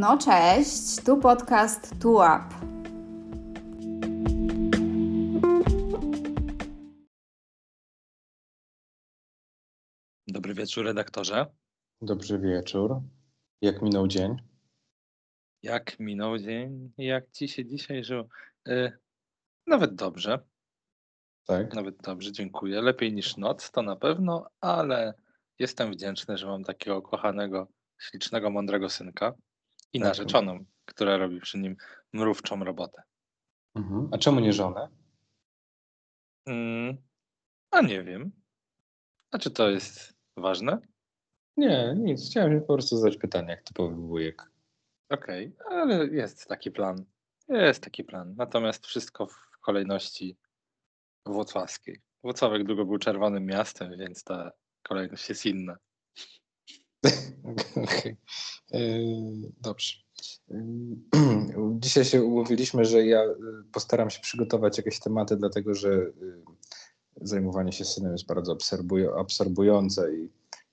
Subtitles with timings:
[0.00, 2.44] No cześć, tu podcast Tu Up.
[10.26, 11.46] Dobry wieczór, redaktorze.
[12.02, 13.00] Dobry wieczór.
[13.62, 14.36] Jak minął dzień?
[15.62, 16.92] Jak minął dzień?
[16.98, 18.28] Jak ci się dzisiaj żył?
[18.68, 18.92] Y,
[19.66, 20.38] nawet dobrze.
[21.46, 21.74] Tak.
[21.74, 22.82] Nawet dobrze, dziękuję.
[22.82, 25.14] Lepiej niż noc, to na pewno, ale
[25.58, 27.68] jestem wdzięczny, że mam takiego kochanego,
[28.00, 29.34] ślicznego, mądrego synka
[29.92, 30.08] i Tak.
[30.08, 31.76] narzeczoną, która robi przy nim
[32.12, 33.02] mrówczą robotę.
[33.74, 34.08] Mhm.
[34.12, 34.88] A czemu nie żonę?
[36.46, 36.96] Mm,
[37.70, 38.32] a nie wiem.
[39.30, 40.78] A czy to jest ważne?
[41.56, 42.30] Nie, nic.
[42.30, 44.50] Chciałem po prostu zadać pytanie, jak typowy wujek.
[45.10, 47.04] Okej, ale jest taki plan.
[47.48, 48.34] Jest taki plan.
[48.36, 50.36] Natomiast wszystko w kolejności
[51.26, 52.00] włocławskiej.
[52.22, 54.52] Włocławek długo był czerwonym miastem, więc ta
[54.82, 55.76] kolejność jest inna.
[58.72, 59.94] Yy, Dobrze.
[60.48, 60.58] Yy,
[61.80, 63.34] Dzisiaj się umówiliśmy, że ja y,
[63.72, 66.12] postaram się przygotować jakieś tematy, dlatego że
[67.20, 70.28] zajmowanie się synem jest bardzo absorbuj- absorbujące i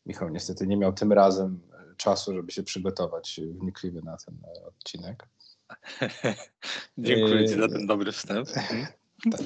[0.05, 1.59] Michał niestety nie miał tym razem
[1.97, 5.27] czasu, żeby się przygotować wnikliwie na ten odcinek.
[6.97, 8.49] Dziękuję Ci za ten dobry wstęp.
[8.57, 8.85] Mhm.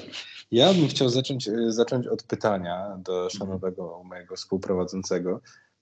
[0.50, 5.40] Ja bym chciał zacząć, zacząć od pytania do szanownego mojego współprowadzącego.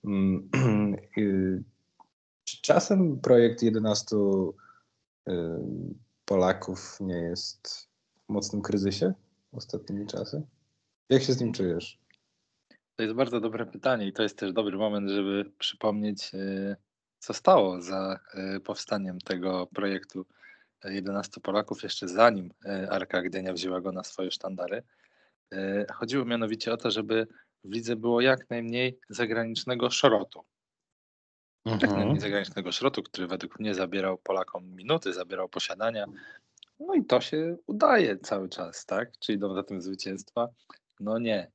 [0.08, 0.48] Mm,
[1.18, 1.62] y,
[2.62, 5.32] czasem projekt 11 y,
[6.24, 7.88] Polaków nie jest
[8.28, 9.12] w mocnym kryzysie
[9.52, 10.42] ostatnimi czasy?
[11.08, 11.98] Jak się z nim czujesz?
[12.96, 16.76] To jest bardzo dobre pytanie i to jest też dobry moment, żeby przypomnieć, y,
[17.18, 18.20] co stało za
[18.64, 20.26] powstaniem tego projektu
[20.84, 22.50] 11 Polaków, jeszcze zanim
[22.90, 24.82] Arka Gdynia wzięła go na swoje sztandary.
[25.92, 27.26] Chodziło mianowicie o to, żeby
[27.64, 30.44] w lidze było jak najmniej zagranicznego szrotu.
[31.66, 36.06] Jak najmniej zagranicznego szrotu, który według mnie zabierał Polakom minuty, zabierał posiadania.
[36.80, 39.18] No i to się udaje cały czas, tak?
[39.18, 40.48] Czy idą za tym zwycięstwa?
[41.00, 41.50] No nie.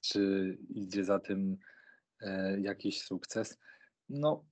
[0.00, 1.56] Czy idzie za tym
[2.20, 3.58] e, jakiś sukces?
[4.08, 4.44] No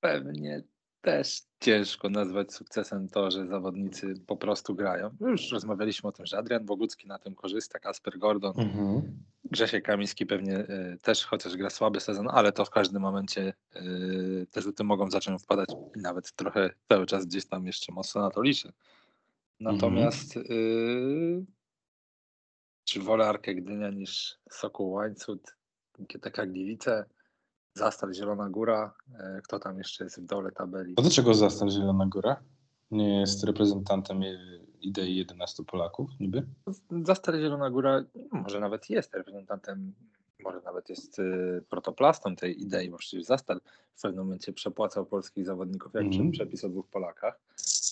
[0.00, 0.62] pewnie
[1.04, 5.10] też ciężko nazwać sukcesem to, że zawodnicy po prostu grają.
[5.20, 9.22] Już rozmawialiśmy o tym, że Adrian Bogucki na tym korzysta, Kasper Gordon, Mhm.
[9.44, 13.82] Grzesiek Kamiński pewnie e, też, chociaż gra słaby sezon, ale to w każdym momencie e,
[14.50, 18.30] te rzuty mogą zacząć wpadać i nawet trochę cały czas gdzieś tam jeszcze mocno na
[18.30, 18.72] to liczę.
[19.60, 20.40] Natomiast e,
[22.84, 25.56] czy wolę Arkę Gdynia niż Sokół Łańcut,
[25.98, 27.04] GTK Gliwice,
[27.76, 30.94] Zastal Zielona Góra, e, kto tam jeszcze jest w dole tabeli?
[30.98, 32.36] A dlaczego Zastal Zielona Góra
[32.90, 34.36] nie jest reprezentantem y,
[34.80, 36.46] idei 11 Polaków niby?
[37.04, 39.94] Zastal Zielona Góra może nawet jest reprezentantem,
[40.44, 43.60] może nawet jest y, protoplastą tej idei, bo przecież Zastal
[43.94, 46.30] w pewnym momencie przepłacał polskich zawodników, jak Mhm.
[46.30, 47.40] przepis o dwóch Polakach.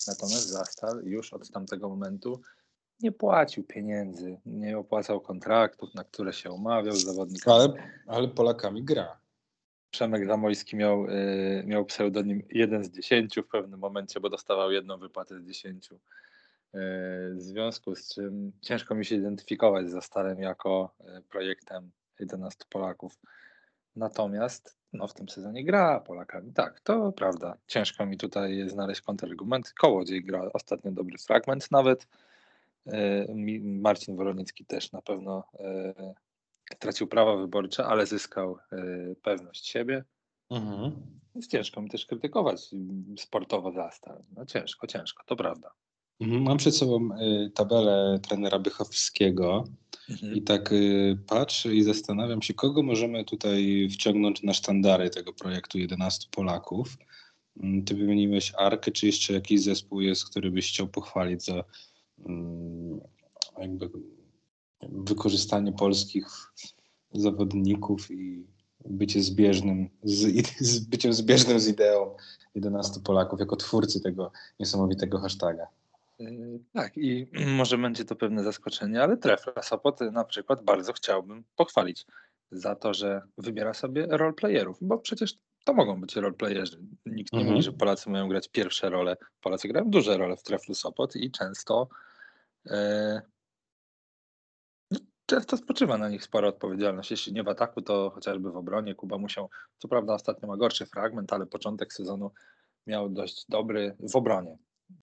[0.08, 2.40] Natomiast Zastal już od tamtego momentu
[3.00, 7.56] nie płacił pieniędzy, nie opłacał kontraktów, na które się umawiał z zawodnikami.
[7.60, 7.72] Ale,
[8.06, 9.21] ale Polakami gra.
[9.92, 14.98] Przemek Zamojski miał, y, miał pseudonim 1 z 10 w pewnym momencie, bo dostawał jedną
[14.98, 15.92] wypłatę z 10.
[15.92, 15.98] Y,
[17.34, 23.18] w związku z czym ciężko mi się identyfikować z Zastalem jako y, projektem 11 Polaków.
[23.96, 26.52] Natomiast no, w tym sezonie gra Polakami.
[26.52, 27.56] Tak, to prawda.
[27.66, 29.72] Ciężko mi tutaj znaleźć kontrargument.
[29.72, 32.08] Kołodziej gra ostatnio dobry fragment nawet.
[33.62, 35.44] Marcin Woronicki też na pewno
[36.78, 40.04] tracił prawa wyborcze, ale zyskał y, pewność siebie.
[40.50, 40.92] Mhm.
[41.34, 44.22] Więc ciężko mi też krytykować mm, sportowo Zastal.
[44.36, 45.70] No ciężko, ciężko, to prawda.
[46.20, 49.64] Mhm, Mam przed sobą y, tabelę trenera Bychowskiego
[50.10, 50.34] Mhm.
[50.34, 55.78] i tak y, patrzę i zastanawiam się, kogo możemy tutaj wciągnąć na sztandary tego projektu
[55.78, 56.96] 11 Polaków.
[57.62, 61.64] Mm, Ty wymieniłeś Arkę, czy jeszcze jakiś zespół jest, który byś chciał pochwalić za
[62.26, 63.00] mm,
[63.58, 63.90] jakby
[64.88, 66.26] wykorzystanie polskich
[67.12, 68.46] zawodników i
[68.84, 72.16] bycie zbieżnym z, z byciem zbieżnym z ideą
[72.54, 75.66] 11 Polaków jako twórcy tego niesamowitego hashtaga.
[76.18, 77.26] Yy, Tak, i
[77.58, 82.06] może będzie to pewne zaskoczenie, ale Trefla Sopot na przykład bardzo chciałbym pochwalić
[82.50, 86.78] za to, że wybiera sobie roleplayerów, bo przecież to mogą być roleplayerzy.
[87.06, 87.54] Nikt nie Mhm.
[87.54, 89.16] mówi, że Polacy mają grać pierwsze role.
[89.40, 91.88] Polacy grają duże role w Treflu Sopot i często
[92.66, 93.22] e,
[95.32, 97.10] często spoczywa na nich spora odpowiedzialność.
[97.10, 98.94] Jeśli nie w ataku, to chociażby w obronie.
[98.94, 102.30] Kuba musiał, co prawda ostatnio ma gorszy fragment, ale początek sezonu
[102.86, 104.58] miał dość dobry w obronie.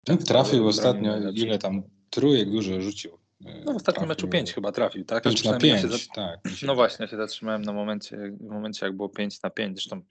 [0.05, 3.17] Często Trafił bronił ostatnio, ile tam trójek dużo rzucił.
[3.65, 5.23] No w ostatnim meczu 5 chyba trafił, tak?
[5.23, 6.39] 5 na Przynajmniej ja 5, się za- tak.
[6.63, 10.01] No właśnie, ja się zatrzymałem na momencie, w momencie jak było 5 na 5, zresztą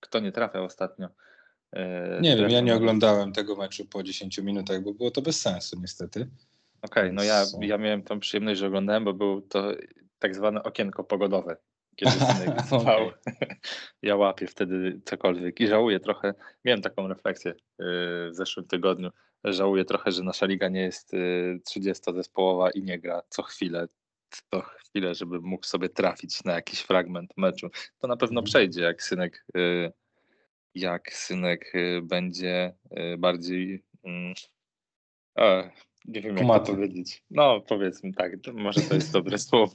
[0.00, 1.08] kto nie trafiał ostatnio
[1.72, 5.40] E, Nie wiem, ja nie oglądałem tego meczu po 10 minutach, bo było to bez
[5.40, 6.28] sensu niestety.
[6.82, 9.72] Okej, no ja, ja miałem tą przyjemność, że oglądałem, bo był to
[10.18, 11.56] tak zwane okienko pogodowe,
[11.96, 13.10] kiedy synek spał.
[14.02, 16.34] Ja łapię wtedy cokolwiek i żałuję trochę,
[16.64, 17.86] miałem taką refleksję yy,
[18.30, 19.10] w zeszłym tygodniu,
[19.44, 23.88] żałuję trochę, że nasza liga nie jest yy, 30-zespołowa i nie gra co chwilę,
[24.30, 27.68] co chwilę, żeby mógł sobie trafić na jakiś fragment meczu.
[27.98, 28.44] To na pewno Mhm.
[28.44, 29.92] przejdzie, jak synek, yy,
[30.74, 33.84] jak synek yy, będzie yy, bardziej...
[34.04, 34.34] mm,
[35.38, 35.70] e,
[36.04, 37.24] nie wiem, jak to powiedzieć.
[37.30, 39.74] No, powiedzmy tak, to może to jest dobre słowo.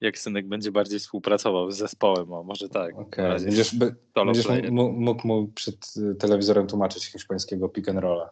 [0.00, 2.94] Jak synek będzie bardziej współpracował z zespołem, o może tak.
[3.16, 3.70] Razie Będziesz,
[4.14, 8.30] solo będziesz mógł, mu przed y, telewizorem tłumaczyć hiszpańskiego pick and rolla.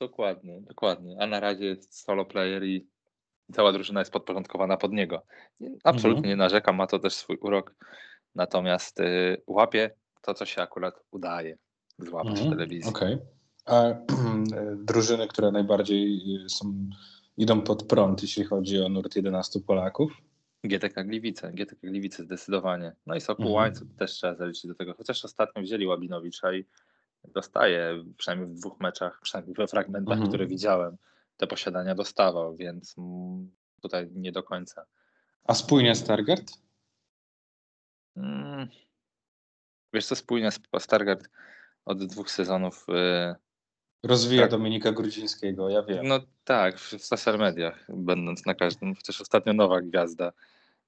[0.00, 1.16] Dokładnie, dokładnie.
[1.20, 2.86] A na razie jest solo player i
[3.52, 5.22] cała drużyna jest podporządkowana pod niego.
[5.60, 6.28] Nie- Absolutnie Mhm.
[6.28, 7.74] nie narzekam, ma to też swój urok.
[8.34, 9.90] Natomiast y, łapie
[10.22, 11.58] to, co się akurat udaje
[11.98, 12.88] złapać w telewizji.
[12.88, 13.26] Mhm, Okej.
[13.64, 13.84] A
[14.88, 16.90] drużyny, które najbardziej y, są,
[17.36, 20.12] idą pod prąd, jeśli chodzi o nurt 11 Polaków?
[20.64, 22.92] GTK Gliwice, GTK Gliwice zdecydowanie.
[23.06, 23.54] No i Sokół Mhm.
[23.56, 24.94] Łańcuch też trzeba zaliczyć do tego.
[24.94, 26.64] Chociaż ostatnio wzięli Łabinowicza i
[27.34, 30.28] dostaje przynajmniej w dwóch meczach, przynajmniej we fragmentach, Mhm.
[30.28, 30.96] które widziałem,
[31.36, 32.96] te posiadania dostawał, więc
[33.80, 34.86] tutaj nie do końca.
[35.44, 36.52] A spójnie Stargard?
[38.16, 38.68] Mm.
[39.92, 40.48] Wiesz co, spójnie
[40.78, 41.28] Stargard
[41.84, 42.86] od dwóch sezonów.
[44.02, 44.50] Rozwija Tak.
[44.50, 46.06] Dominika Grudzińskiego, ja wiem.
[46.06, 48.94] No tak, w social mediach, będąc na każdym.
[48.94, 50.32] Chociaż ostatnio nowa gwiazda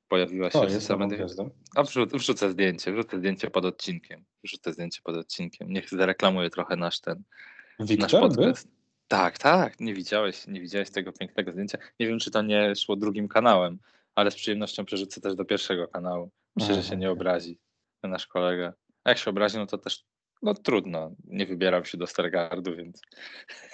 [0.08, 1.28] pojawiła się to w social mediach.
[1.76, 4.24] A wrzuc, wrzucę zdjęcie, wrzucę zdjęcie pod odcinkiem.
[4.44, 5.72] Wrzucę zdjęcie pod odcinkiem.
[5.72, 7.22] Niech zareklamuje trochę nasz ten
[7.78, 8.28] nasz Wiktor był?
[8.28, 8.68] podcast.
[9.08, 11.78] Tak, tak, nie widziałeś, nie widziałeś tego pięknego zdjęcia.
[12.00, 13.78] Nie wiem, czy to nie szło drugim kanałem,
[14.14, 16.30] ale z przyjemnością przerzucę też do pierwszego kanału.
[16.56, 17.58] Myślę, że się nie obrazi
[18.02, 18.72] nasz kolega.
[19.04, 20.04] A jak się obrazi, no to też
[20.44, 21.10] no trudno.
[21.24, 23.02] Nie wybieram się do Stargardu, więc,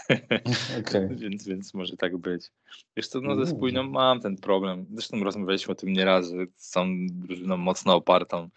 [0.81, 1.09] Okej.
[1.23, 2.51] więc, więc może tak być.
[2.97, 3.47] Wiesz co, no Mm.
[3.47, 4.87] ze spójnią mam ten problem.
[4.93, 8.49] Zresztą rozmawialiśmy o tym nieraz, że są drużyną mocno opartą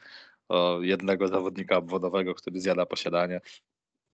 [0.49, 3.41] o jednego zawodnika obwodowego, który zjada posiadanie.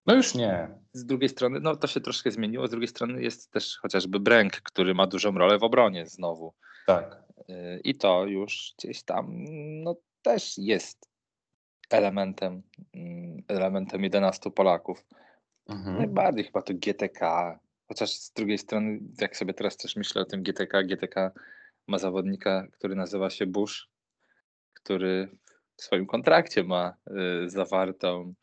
[0.06, 0.68] No już nie.
[0.94, 2.68] Z drugiej strony, no to się troszkę zmieniło.
[2.68, 6.54] Z drugiej strony jest też chociażby Bręk, który ma dużą rolę w obronie znowu.
[6.88, 7.24] Tak.
[7.48, 9.46] Yy, I to już gdzieś tam,
[9.84, 11.09] no też jest
[11.90, 12.62] elementem,
[12.94, 15.06] mm, elementem 11 Polaków.
[15.70, 15.98] Mhm.
[15.98, 17.60] Najbardziej chyba to GTK.
[17.88, 21.32] Chociaż z drugiej strony, jak sobie teraz też myślę o tym GTK, GTK
[21.88, 23.90] ma zawodnika, który nazywa się Bush,
[24.74, 25.30] który
[25.76, 26.94] w swoim kontrakcie ma
[27.44, 28.34] y, zawartą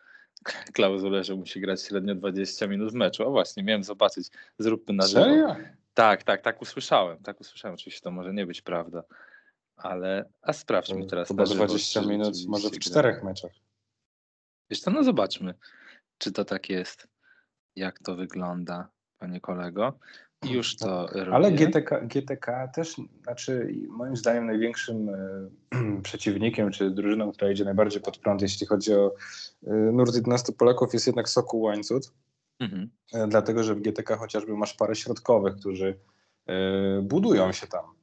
[0.76, 3.28] klauzulę, że musi grać średnio 20 minut w meczu.
[3.28, 4.28] O właśnie, miałem zobaczyć.
[4.58, 5.24] Zróbmy na żywo.
[5.24, 5.56] Serio?
[5.94, 7.18] Tak, tak, tak usłyszałem.
[7.18, 7.74] Tak usłyszałem.
[7.74, 9.02] Oczywiście to może nie być prawda.
[9.76, 11.28] Ale a sprawdźmy teraz.
[11.28, 13.52] Chyba na żywo, 20 czy minut, może w czterech meczach.
[14.70, 15.54] Wiesz co, no zobaczmy,
[16.18, 17.08] czy to tak jest,
[17.76, 18.88] jak to wygląda,
[19.18, 19.98] panie kolego.
[20.44, 21.32] I już to robię.
[21.34, 25.48] Ale GTK, GTK też, znaczy moim zdaniem największym e,
[26.02, 29.14] przeciwnikiem, czy drużyną, która idzie najbardziej pod prąd, jeśli chodzi o
[29.66, 32.12] e, nurt 11 Polaków, jest jednak Sokół Łańcut,
[32.60, 32.90] Mhm.
[33.12, 35.98] e, dlatego że w GTK chociażby masz parę środkowych, którzy
[37.02, 37.95] budują się tam.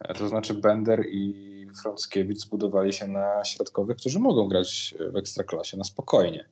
[0.00, 1.44] E, To znaczy Bender i
[1.82, 6.48] Frąckiewicz zbudowali się na środkowych, którzy mogą grać w Ekstraklasie na spokojnie.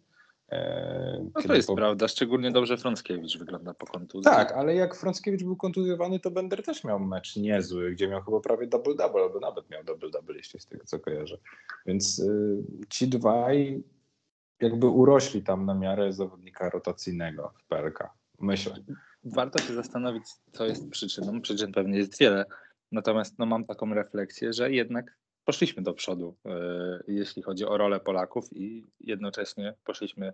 [0.53, 4.25] E, No to jest po- prawda, szczególnie dobrze Frąckiewicz wygląda po kontuzji.
[4.25, 8.41] Tak, ale jak Frąckiewicz był kontuzjowany, to Bender też miał mecz niezły, gdzie miał chyba
[8.41, 11.39] prawie double-double, albo nawet miał double-double, jeśli z tego co kojarzę.
[11.87, 13.83] Więc y, ci dwaj
[14.61, 18.11] jakby urośli tam na miarę zawodnika rotacyjnego w PLK.
[18.41, 18.75] Myślę.
[19.25, 21.41] Warto się zastanowić, co jest przyczyną.
[21.41, 22.45] Przyczyn pewnie jest wiele.
[22.93, 26.51] Natomiast no, mam taką refleksję, że jednak poszliśmy do przodu, e,
[27.09, 30.33] jeśli chodzi o rolę Polaków i jednocześnie poszliśmy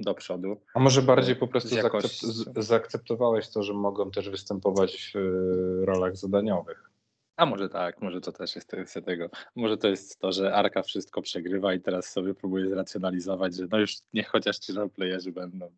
[0.00, 0.60] do przodu.
[0.74, 2.28] A może bardziej po prostu jakością.
[2.28, 6.90] zaakcept- z- zaakceptowałeś to, że mogą też występować w y, rolach zadaniowych.
[7.36, 9.28] A może tak, może to też jest kwestia tego.
[9.56, 13.78] Może to jest to, że Arka wszystko przegrywa i teraz sobie próbuje zracjonalizować, że no
[13.78, 15.70] już niech chociaż ci roleplayerzy będą.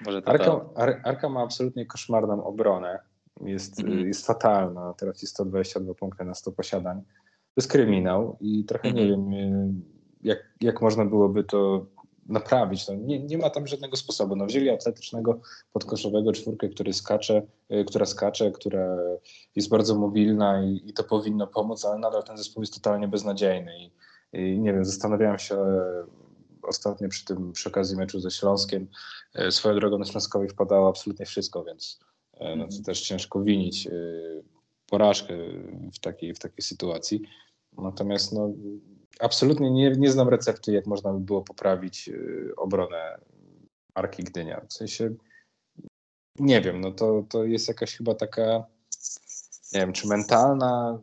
[0.00, 0.72] Może to Arka, to.
[0.76, 2.98] Ar, Arka ma absolutnie koszmarną obronę.
[3.44, 4.08] Jest, Mhm.
[4.08, 4.94] jest fatalna.
[4.98, 7.00] Teraz jest 122 punkty na 100 posiadań.
[7.00, 9.30] To jest kryminał i trochę nie Mhm.
[9.30, 9.72] wiem, y,
[10.22, 11.86] jak, jak można byłoby to
[12.26, 12.88] naprawić.
[12.88, 14.36] No, nie, nie ma tam żadnego sposobu.
[14.36, 15.40] No, wzięli atletycznego
[15.72, 17.42] podkoszowego czwórkę, który skacze,
[17.72, 18.96] y, która skacze, która
[19.56, 23.72] jest bardzo mobilna i, i to powinno pomóc, ale nadal ten zespół jest totalnie beznadziejny.
[23.78, 23.90] I,
[24.32, 26.04] i nie wiem, zastanawiałem się e,
[26.62, 28.88] ostatnio przy tym, przy okazji meczu ze Śląskiem.
[29.34, 32.00] E, Swoją drogą na Śląskowi wpadało absolutnie wszystko, więc
[32.40, 32.82] no, to Mhm.
[32.84, 33.90] też ciężko winić e,
[34.86, 35.34] porażkę
[35.94, 37.22] w takiej, w takiej sytuacji.
[37.78, 38.52] Natomiast no,
[39.20, 42.12] absolutnie nie, nie znam recepty, jak można by było poprawić e,
[42.56, 43.20] obronę
[43.94, 44.60] Arki Gdynia.
[44.68, 45.14] W sensie
[46.38, 48.64] nie wiem, no to, to jest jakaś chyba taka,
[49.72, 51.00] nie wiem, czy mentalna.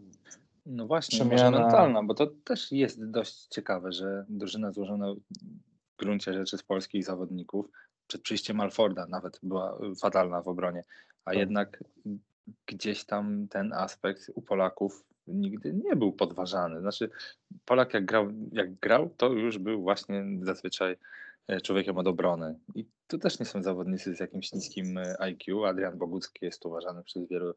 [0.66, 1.52] No właśnie, przemiana...
[1.52, 6.64] może mentalna, bo to też jest dość ciekawe, że drużyna złożona w gruncie rzeczy z
[6.64, 7.70] polskich zawodników
[8.08, 10.84] przed przyjściem Alforda nawet była fatalna w obronie,
[11.28, 11.84] a jednak
[12.66, 16.82] gdzieś tam ten aspekt u Polaków nigdy nie był podważany.
[16.82, 17.10] Znaczy,
[17.66, 20.96] Polak jak grał, jak grał, to już był właśnie zazwyczaj
[21.48, 22.60] e, człowiekiem od obrony.
[22.76, 25.66] I tu też nie są zawodnicy z jakimś niskim e, IQ.
[25.66, 27.54] Adrian Bogucki jest uważany przez wielu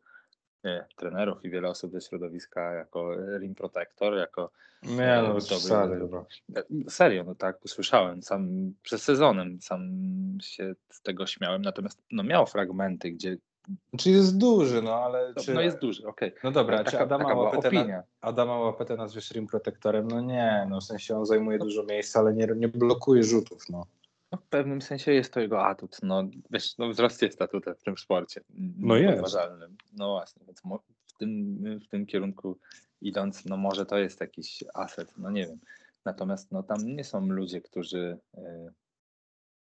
[0.64, 4.50] nie, trenerów i wiele osób ze środowiska jako rim protector, jako
[4.82, 6.24] nie, no, dobry, chyba.
[6.88, 9.90] Serio, no tak, usłyszałem, sam przez sezonem sam
[10.42, 13.36] się z tego śmiałem, natomiast no, miał fragmenty, gdzie
[13.98, 15.32] Czyli jest duży, no ale.
[15.36, 15.54] No, czy...
[15.54, 16.28] no jest duży, okej.
[16.28, 16.40] Okay.
[16.44, 20.08] No dobra, taka, czy Adama Łapetę, na, Adama Łapetę nazwiesz rim protektorem?
[20.08, 21.64] No nie, no w sensie on zajmuje no.
[21.64, 23.86] dużo miejsca, ale nie, nie blokuje rzutów, no.
[24.32, 24.38] no.
[24.38, 25.96] W pewnym sensie jest to jego atut.
[26.02, 28.40] No, wiesz, no wzrost jest atutem w tym sporcie.
[28.78, 29.36] No jest.
[29.96, 30.62] No właśnie, więc
[31.06, 32.58] w tym, w tym kierunku
[33.00, 35.58] idąc, no może to jest jakiś aset, no nie wiem.
[36.04, 38.70] Natomiast no, tam nie są ludzie, którzy e,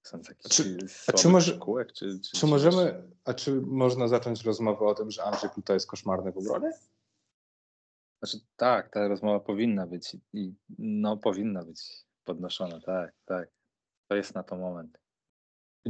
[0.05, 4.45] są takie czy, a czy, może, kółek, czy, czy, czy możemy, a czy można zacząć
[4.45, 6.73] rozmowę o tym, że Andrzej Pluta jest koszmarny w obronie?
[8.23, 13.49] Znaczy tak, ta rozmowa powinna być i no powinna być podnoszona, tak, tak.
[14.09, 14.99] To jest na to moment.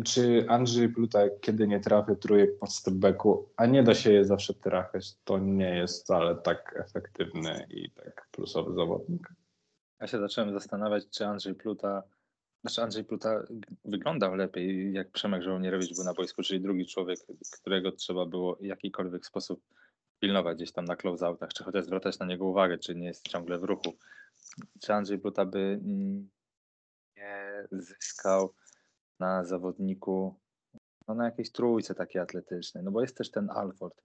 [0.04, 4.54] Czy Andrzej Pluta, kiedy nie trafia trójek pod stepbacku, a nie da się je zawsze
[4.54, 9.28] trafiać, to nie jest wcale tak efektywny i tak plusowy zawodnik?
[10.00, 12.02] Ja się zacząłem zastanawiać, czy Andrzej Pluta
[12.64, 13.42] znaczy Andrzej Pluta
[13.84, 17.18] wyglądał lepiej, jak Przemek Żołnierowicz był na boisku, czyli drugi człowiek,
[17.60, 19.62] którego trzeba było w jakikolwiek sposób
[20.20, 23.58] pilnować gdzieś tam na close-outach, czy chociaż zwracać na niego uwagę, czy nie jest ciągle
[23.58, 23.92] w ruchu.
[24.82, 25.80] Czy Andrzej Pluta by
[27.16, 28.54] nie zyskał
[29.20, 30.34] na zawodniku,
[31.08, 34.02] no na jakiejś trójce takiej atletycznej, no bo jest też ten Alford,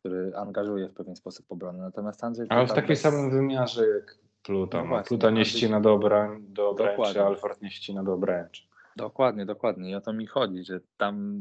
[0.00, 2.46] który angażuje w pewien sposób obronę, natomiast Andrzej.
[2.50, 3.00] Ale w takim bez...
[3.00, 4.84] samym wymiarze jak Pluta.
[4.84, 6.00] No Pluta nie ścina do,
[6.38, 8.62] do obręczy, Alfred nie ścina do obręczy.
[8.96, 9.90] Dokładnie, dokładnie.
[9.90, 11.40] I o to mi chodzi, że tam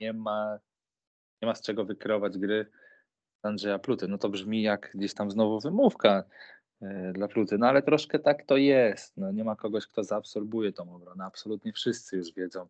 [0.00, 0.58] nie ma,
[1.42, 2.66] nie ma z czego wykreować gry
[3.42, 4.08] Andrzeja Pluty.
[4.08, 6.24] No to brzmi jak gdzieś tam znowu wymówka
[6.80, 9.16] yy, dla Pluty, no ale troszkę tak to jest.
[9.16, 11.24] No, nie ma kogoś, kto zaabsorbuje tą obronę.
[11.24, 12.68] Absolutnie wszyscy już wiedzą,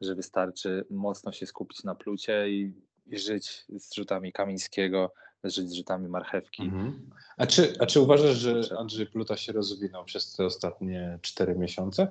[0.00, 2.72] że wystarczy mocno się skupić na Plucie i,
[3.06, 5.12] i żyć z rzutami Kamińskiego,
[5.50, 6.62] żyć z rzutami marchewki.
[6.62, 7.10] Mhm.
[7.36, 12.08] A, czy, a czy uważasz, że Andrzej Pluta się rozwinął przez te ostatnie 4 miesiące?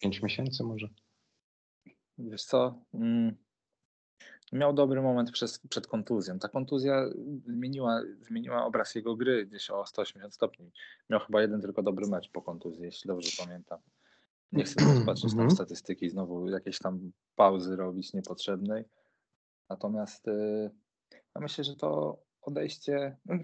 [0.00, 0.88] 5 miesięcy może?
[2.18, 2.74] Wiesz co?
[2.94, 3.36] Mm,
[4.52, 6.38] miał dobry moment przez, przed kontuzją.
[6.38, 7.06] Ta kontuzja
[7.46, 10.70] zmieniła, zmieniła obraz jego gry gdzieś o 180 stopni.
[11.10, 13.78] Miał chyba jeden tylko dobry mecz po kontuzji, jeśli dobrze pamiętam.
[14.52, 15.50] Nie chcę teraz patrzeć na mhm.
[15.50, 18.84] statystyki, znowu jakieś tam pauzy robić niepotrzebnej.
[19.68, 20.70] Natomiast yy,
[21.34, 22.18] ja myślę, że to
[22.50, 23.34] odejście, no,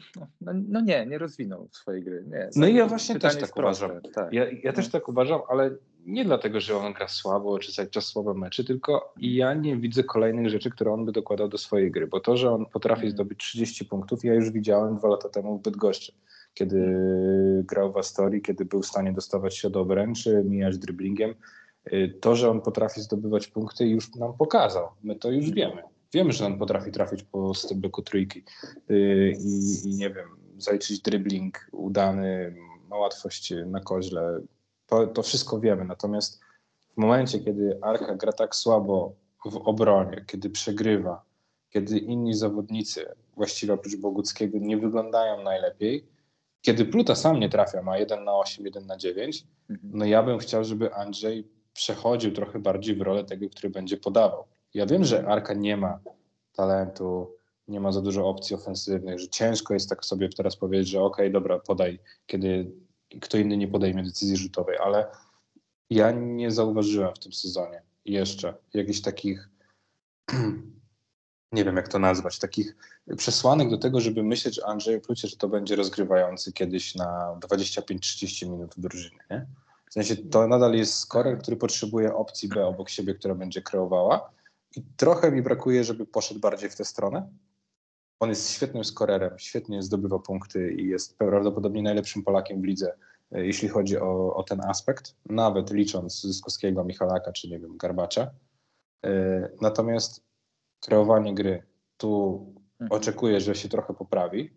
[0.40, 2.25] no, no, nie, nie rozwinął swojej gry.
[2.26, 3.90] Nie, no i ja właśnie też tak uważam.
[4.14, 4.32] Tak.
[4.32, 5.70] Ja, ja też tak uważam, ale
[6.06, 10.04] nie dlatego, że on gra słabo, czy cały czas słabe mecze, tylko ja nie widzę
[10.04, 13.10] kolejnych rzeczy, które on by dokładał do swojej gry, bo to, że on potrafi mm.
[13.10, 16.12] zdobyć 30 punktów, ja już widziałem dwa lata temu w Bydgoszczy,
[16.54, 16.98] kiedy
[17.64, 21.34] grał w Astorii, kiedy był w stanie dostawać się do obręczy, mijać driblingiem.
[21.92, 24.88] Y, to, że on potrafi zdobywać punkty już nam pokazał.
[25.02, 25.82] My to już wiemy.
[26.16, 28.42] Wiemy, że on potrafi trafić po stebleku trójki
[28.88, 32.56] yy, i, i nie wiem, zaliczyć dribbling udany,
[32.88, 34.40] ma łatwość na koźle.
[34.87, 35.85] To, to wszystko wiemy.
[35.85, 36.40] Natomiast
[36.94, 41.23] w momencie, kiedy Arka gra tak słabo w obronie, kiedy przegrywa,
[41.70, 46.06] kiedy inni zawodnicy, właściwie oprócz Boguckiego, nie wyglądają najlepiej,
[46.61, 49.90] kiedy Pluta sam nie trafia, ma 1 na 8, 1 na 9, mhm.
[49.99, 54.44] no ja bym chciał, żeby Andrzej przechodził trochę bardziej w rolę tego, który będzie podawał.
[54.76, 56.00] Ja wiem, że Arka nie ma
[56.52, 57.33] talentu,
[57.68, 61.26] nie ma za dużo opcji ofensywnych, że ciężko jest tak sobie teraz powiedzieć, że okej,
[61.26, 62.71] okay, dobra, podaj, kiedy
[63.21, 65.06] kto inny nie podejmie decyzji rzutowej, ale
[65.90, 69.49] ja nie zauważyłem w tym sezonie jeszcze jakichś takich,
[71.52, 72.76] nie wiem jak to nazwać, takich
[73.16, 78.50] przesłanek do tego, żeby myśleć o Andrzeju Plucie, że to będzie rozgrywający kiedyś na 25-30
[78.50, 79.21] minut w drużynie.
[79.30, 79.47] Nie?
[79.90, 84.37] W sensie to nadal jest skorer, który potrzebuje opcji B obok siebie, która będzie kreowała,
[84.76, 87.28] i trochę mi brakuje, żeby poszedł bardziej w tę stronę.
[88.20, 92.96] On jest świetnym skorerem, świetnie zdobywa punkty i jest prawdopodobnie najlepszym Polakiem w lidze,
[93.32, 98.30] e, jeśli chodzi o, o ten aspekt, nawet licząc Zyskowskiego, Michalaka czy nie wiem, Garbacza.
[99.04, 100.25] E, natomiast
[100.80, 101.62] kreowanie gry
[101.96, 102.40] tu
[102.80, 103.00] mhm.
[103.00, 104.50] oczekuję, że się trochę poprawi,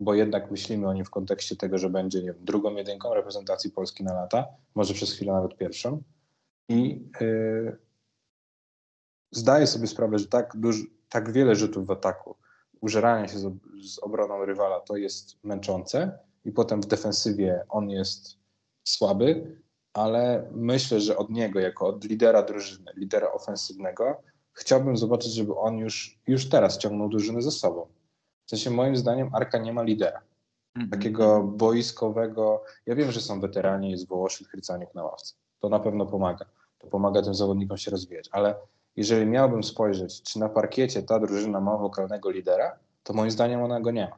[0.00, 3.70] bo jednak myślimy o nim w kontekście tego, że będzie nie wiem, drugą jedynką reprezentacji
[3.70, 6.02] Polski na lata, może przez chwilę nawet pierwszą.
[6.68, 7.78] I yy,
[9.30, 12.36] zdaję sobie sprawę, że tak, duży, tak wiele rzutów w ataku,
[12.80, 18.38] użerania się z, z obroną rywala to jest męczące i potem w defensywie on jest
[18.84, 19.60] słaby,
[19.92, 25.78] ale myślę, że od niego, jako od lidera drużyny, lidera ofensywnego, chciałbym zobaczyć, żeby on
[25.78, 27.86] już, już teraz ciągnął drużynę ze sobą.
[28.46, 30.20] W sensie moim zdaniem Arka nie ma lidera.
[30.76, 30.90] Mhm.
[30.90, 32.64] Takiego boiskowego.
[32.86, 35.34] Ja wiem, że są weterani, jest Wołoszyn, Chrycaniuk na ławce.
[35.60, 36.44] To na pewno pomaga.
[36.78, 38.28] To pomaga tym zawodnikom się rozwijać.
[38.32, 38.54] Ale
[38.96, 43.80] jeżeli miałbym spojrzeć, czy na parkiecie ta drużyna ma wokalnego lidera, to moim zdaniem ona
[43.80, 44.16] go nie ma.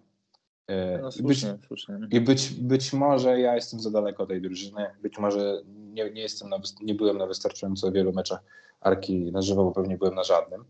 [0.66, 1.98] E, no, słusznie, być, słusznie.
[2.10, 6.48] I być, być może ja jestem za daleko tej drużyny, być może nie, nie, jestem
[6.48, 8.40] na, nie byłem na wystarczająco wielu meczach
[8.80, 10.64] Arki na żywo, bo pewnie byłem na żadnym.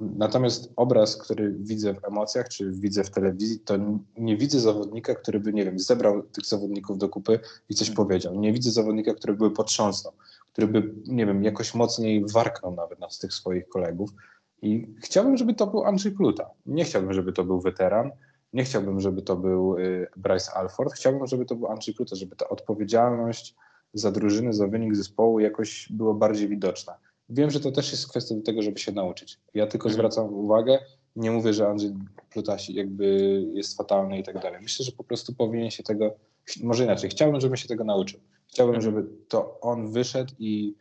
[0.00, 3.74] Natomiast obraz, który widzę w emocjach, czy widzę w telewizji, to
[4.16, 8.06] nie widzę zawodnika, który by, nie wiem, zebrał tych zawodników do kupy i coś hmm.
[8.06, 8.40] powiedział.
[8.40, 10.12] Nie widzę zawodnika, który by potrząsnął,
[10.52, 14.10] który by, nie wiem, jakoś mocniej warknął nawet na tych swoich kolegów.
[14.62, 16.50] I chciałbym, żeby to był Andrzej Pluta.
[16.66, 18.10] Nie chciałbym, żeby to był weteran.
[18.52, 20.92] Nie chciałbym, żeby to był y, Bryce Alford.
[20.92, 23.54] Chciałbym, żeby to był Andrzej Pluta, żeby ta odpowiedzialność
[23.94, 26.94] za drużynę, za wynik zespołu jakoś była bardziej widoczna.
[27.30, 29.38] Wiem, że to też jest kwestia do tego, żeby się nauczyć.
[29.54, 29.94] Ja tylko mhm.
[29.94, 30.78] zwracam uwagę,
[31.16, 31.92] nie mówię, że Andrzej
[32.30, 33.06] Plutasi jakby
[33.52, 34.60] jest fatalny i tak dalej.
[34.62, 36.14] Myślę, że po prostu powinien się tego,
[36.62, 38.20] może inaczej, chciałbym, żeby się tego nauczył.
[38.46, 38.94] Chciałbym, mhm.
[38.94, 40.74] żeby to on wyszedł i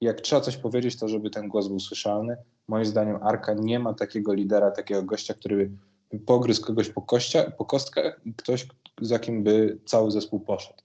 [0.00, 2.36] jak trzeba coś powiedzieć, to żeby ten głos był słyszalny.
[2.68, 5.70] Moim zdaniem Arka nie ma takiego lidera, takiego gościa, który
[6.12, 8.66] by pogryzł kogoś po, kościa, po kostkach i ktoś,
[9.00, 10.82] za kim by cały zespół poszedł.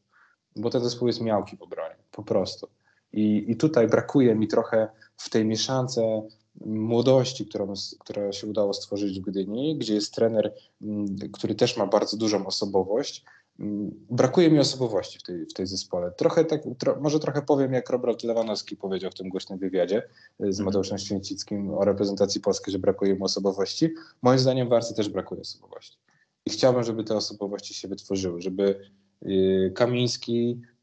[0.55, 2.67] Bo ten zespół jest miałki w obronie, po prostu.
[3.13, 4.87] I, I tutaj brakuje mi trochę
[5.17, 6.21] w tej mieszance
[6.65, 11.87] młodości, którą, która się udało stworzyć w Gdyni, gdzie jest trener, mm, który też ma
[11.87, 13.25] bardzo dużą osobowość,
[14.09, 16.11] Brakuje mi osobowości w tej, w tej zespole.
[16.11, 20.03] Trochę tak, tro, może trochę powiem, jak Robert Lewanowski powiedział w tym głośnym wywiadzie
[20.39, 20.65] z mhm.
[20.65, 23.89] Mateuszem Święcickim o reprezentacji polskiej, że brakuje mu osobowości.
[24.21, 25.97] Moim zdaniem w Arce też brakuje osobowości.
[26.45, 28.79] I chciałbym, żeby te osobowości się wytworzyły, żeby
[29.25, 30.76] y, Kamiński, y,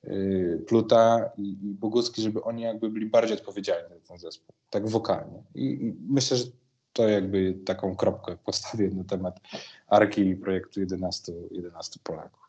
[0.66, 5.42] Pluta i, i Bogucki, żeby oni jakby byli bardziej odpowiedzialni za ten zespół, tak wokalnie.
[5.54, 6.44] I, I, myślę, że
[6.92, 9.40] to jakby taką kropkę postawię na temat
[9.86, 12.44] Arki i projektu 11, 11 Polaków.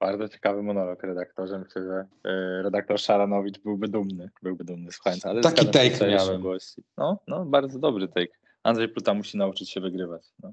[0.00, 1.58] Bardzo ciekawy monolog redaktorze.
[1.58, 5.26] Myślę, że y, redaktor Szaranowicz byłby dumny, byłby dumny słuchając.
[5.26, 6.42] Ale Taki take miałem.
[6.42, 6.82] Gości.
[6.96, 8.32] No, no, bardzo dobry take.
[8.62, 10.22] Andrzej Pluta musi nauczyć się wygrywać.
[10.42, 10.52] No.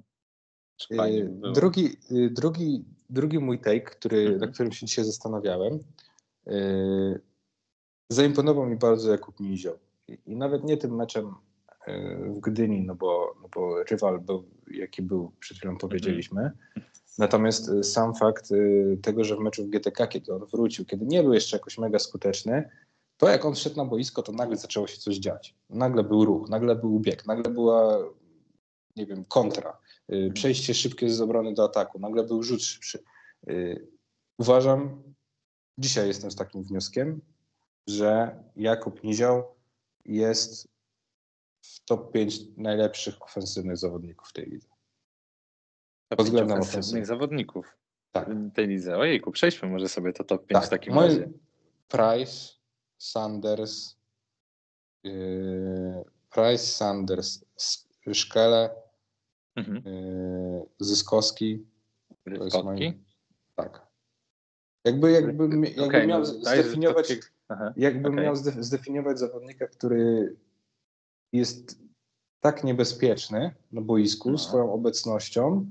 [0.90, 1.98] Yy, drugi,
[2.32, 4.40] drugi, drugi mój take, który, mhm.
[4.40, 5.80] na którym się dzisiaj zastanawiałem,
[8.10, 9.80] zaimponował mi bardzo Jakub Mizioł.
[10.08, 11.34] I, I, nawet nie tym meczem
[11.88, 16.86] yy, w Gdyni, no bo, no bo rywal był, jaki był, przed chwilą powiedzieliśmy, mhm.
[17.18, 21.06] Natomiast y, sam fakt y, tego, że w meczu w GTK, kiedy on wrócił, kiedy
[21.06, 22.70] nie był jeszcze jakoś mega skuteczny,
[23.18, 25.56] to jak on wszedł na boisko, to nagle zaczęło się coś dziać.
[25.70, 27.98] Nagle był ruch, nagle był bieg, nagle była,
[28.96, 29.78] nie wiem, kontra,
[30.14, 33.04] y, przejście szybkie z obrony do ataku, nagle był rzut szybszy.
[34.38, 35.04] Uważam,
[35.78, 37.22] dzisiaj jestem z takim wnioskiem,
[37.88, 39.44] że Jakub Nizioł
[40.06, 40.68] jest
[41.62, 44.68] w top 5 najlepszych ofensywnych zawodników w tej lidze.
[46.10, 47.78] Pod względem ofensywnych zawodników
[48.12, 48.30] tak.
[48.54, 48.98] tej lidze.
[48.98, 50.66] Ojejku, przejdźmy może sobie to top 5 tak.
[50.66, 51.30] w takim Moi razie.
[51.88, 52.54] Price,
[52.98, 53.96] Sanders,
[55.04, 57.46] yy, Price, Sanders,
[58.14, 58.76] Szkele,
[59.56, 59.82] mhm.
[59.86, 61.66] yy, Zyskowski.
[62.42, 63.04] Zyskowski?
[63.56, 63.85] Tak.
[64.86, 67.14] Jakby, jakby, jakby okay, miał no, zdefiniować,
[67.78, 68.26] jakbym okay.
[68.26, 70.36] miał zdefiniować zawodnika, który
[71.34, 71.80] jest
[72.42, 74.38] tak niebezpieczny na boisku no.
[74.38, 75.66] swoją obecnością,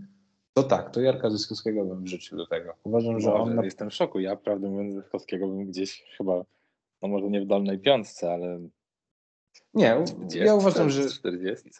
[0.54, 2.74] to tak, to Jarka Zyskowskiego bym wrzucił do tego.
[2.84, 3.54] Uważam, że on...
[3.54, 3.64] Na...
[3.64, 4.20] Jestem w szoku.
[4.20, 6.44] Ja prawdę mówiąc Zyskowskiego bym gdzieś chyba,
[7.02, 8.60] no może nie w dolnej piątce, ale...
[9.74, 11.70] Nie, 30, ja uważam, że 40.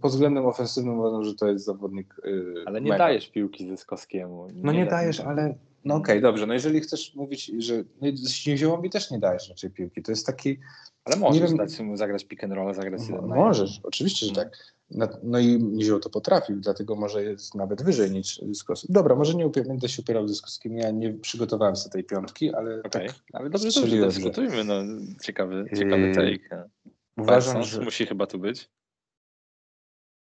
[0.00, 3.04] pod względem ofensywnym uważam, że to jest zawodnik yy, Ale nie mega.
[3.04, 4.46] dajesz piłki Zyskowskiemu.
[4.46, 6.46] Nie no nie da, dajesz, ale no okej, okay, dobrze.
[6.46, 10.02] No jeżeli chcesz mówić, że no, Śnieziołowi też nie dajesz raczej piłki.
[10.02, 10.58] To jest taki...
[11.04, 13.00] Ale możesz dać mu zagrać pick and roll, zagrać...
[13.10, 14.74] No, możesz, oczywiście, że tak.
[15.22, 18.92] No i Nizioł to potrafił, dlatego może jest nawet wyżej niż Zyskowski.
[18.92, 22.90] Dobra, może nie będę się upierał Zyskowskim, ja nie przygotowałem sobie tej piątki, ale okay.
[22.90, 24.74] tak Ale dobrze, dobrze, dyskutujmy, no
[25.22, 26.68] ciekawy, ciekawy yy, take.
[27.16, 27.80] Uważam, Parsons że...
[27.80, 28.70] musi chyba tu być.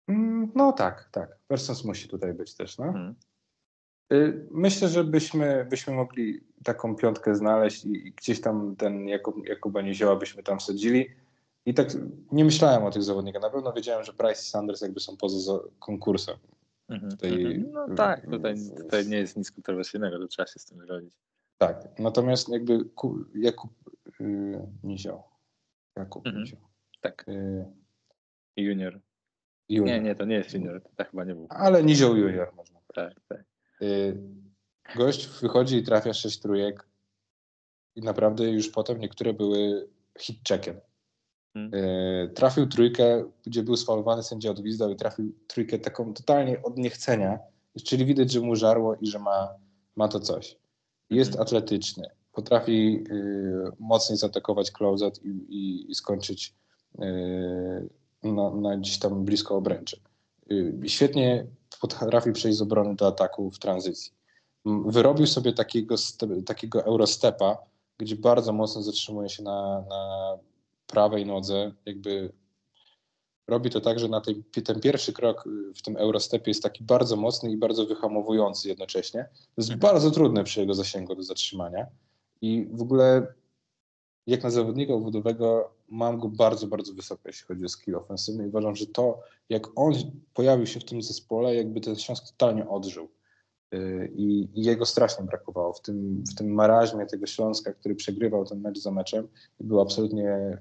[0.08, 1.40] Mm, no tak, tak.
[1.48, 2.86] Persons musi tutaj być też, no.
[2.86, 3.16] Hmm.
[4.12, 9.82] Y, myślę, że byśmy, byśmy mogli taką piątkę znaleźć i, gdzieś tam ten Jakub, Jakuba
[9.82, 11.10] Nizioła byśmy tam wsadzili.
[11.66, 11.88] I tak
[12.32, 13.42] nie myślałem o tych zawodnikach.
[13.42, 16.38] Na pewno wiedziałem, że Price i Sanders jakby są poza konkursem.
[16.90, 20.86] Mhm, tutaj, no tak, tutaj, tutaj nie jest nic kontrowersyjnego, to trzeba się z tym
[20.86, 21.14] zrobić.
[21.58, 22.80] Tak, natomiast jakby
[23.36, 23.72] Jakub
[24.20, 25.24] yy, Nizioł.
[25.96, 26.44] Jakub mhm.
[26.44, 26.60] Nizioł.
[27.02, 27.26] Tak.
[27.28, 27.66] Yy,
[28.58, 29.00] Junior.
[29.70, 29.88] Junior.
[29.88, 31.48] Nie, nie, to nie jest junior, to tak chyba nie był.
[31.50, 33.51] Ale Nizioł Junior można Tak, tak.
[33.82, 34.18] Y,
[34.96, 36.88] Gość wychodzi i trafia sześć trójek
[37.96, 39.90] i naprawdę już potem niektóre były
[40.20, 40.80] hit checkiem.
[41.54, 41.74] Hmm.
[41.74, 47.40] Y, Trafił trójkę, gdzie był sfalowany, sędzia odgwizdał i trafił trójkę taką totalnie od niechcenia,
[47.84, 49.50] czyli widać, że mu żarło i że ma,
[49.96, 50.58] ma to coś.
[51.10, 51.42] Jest Mhm.
[51.48, 56.56] atletyczny, potrafi y, mocniej zaatakować closet i, i, i skończyć
[57.02, 57.90] y,
[58.24, 60.00] na, na gdzieś tam blisko obręczy.
[60.52, 61.46] Y, świetnie
[61.82, 64.12] potrafi przejść z obrony do ataku w tranzycji.
[64.66, 65.96] Wyrobił sobie takiego,
[66.46, 67.58] takiego eurostepa,
[67.98, 70.38] gdzie bardzo mocno zatrzymuje się na, na
[70.88, 72.34] prawej nodze, jakby
[73.48, 77.16] robi to tak, że na tej, ten pierwszy krok w tym eurostepie jest taki bardzo
[77.16, 79.30] mocny i bardzo wyhamowujący jednocześnie.
[79.34, 79.80] To jest Mhm.
[79.94, 81.86] bardzo trudne przy jego zasięgu do zatrzymania
[82.42, 83.34] i w ogóle
[84.28, 88.48] jak na zawodnika obwodowego mam go bardzo, bardzo wysoko, jeśli chodzi o skill ofensywny i
[88.48, 89.94] uważam, że to, jak on
[90.34, 93.10] pojawił się w tym zespole, jakby ten Śląsk totalnie odżył.
[93.72, 98.62] Yy, I, jego strasznie brakowało w tym, w tym maraźmie tego Śląska, który przegrywał ten
[98.62, 99.28] mecz za meczem
[99.60, 100.58] i był absolutnie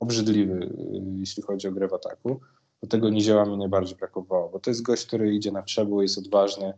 [0.00, 2.40] obrzydliwy, yy, jeśli chodzi o grę w ataku.
[2.82, 6.18] Do tego Nizioła mi najbardziej brakowało, bo to jest gość, który idzie na przebój, jest
[6.18, 6.74] odważny.